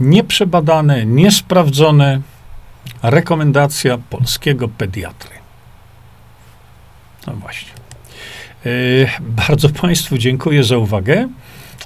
[0.00, 2.20] Nieprzebadane, niesprawdzone
[3.02, 5.30] rekomendacja polskiego pediatry.
[7.26, 7.72] No właśnie.
[8.64, 11.28] Yy, bardzo Państwu dziękuję za uwagę.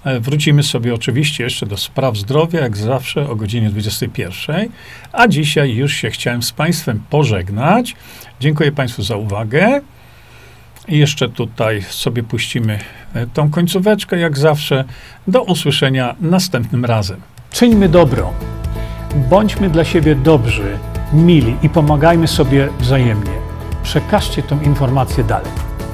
[0.05, 4.69] E, Wrócimy sobie oczywiście jeszcze do spraw zdrowia, jak zawsze o godzinie 21.
[5.13, 7.97] A dzisiaj już się chciałem z Państwem pożegnać.
[8.41, 9.81] Dziękuję Państwu za uwagę.
[10.89, 12.79] I jeszcze tutaj sobie puścimy
[13.15, 14.85] e, tą końcóweczkę, jak zawsze.
[15.27, 17.21] Do usłyszenia następnym razem.
[17.51, 18.33] Czyńmy dobro.
[19.31, 20.79] Bądźmy dla siebie dobrzy,
[21.13, 23.33] mili i pomagajmy sobie wzajemnie.
[23.83, 25.68] Przekażcie tę informację dalej.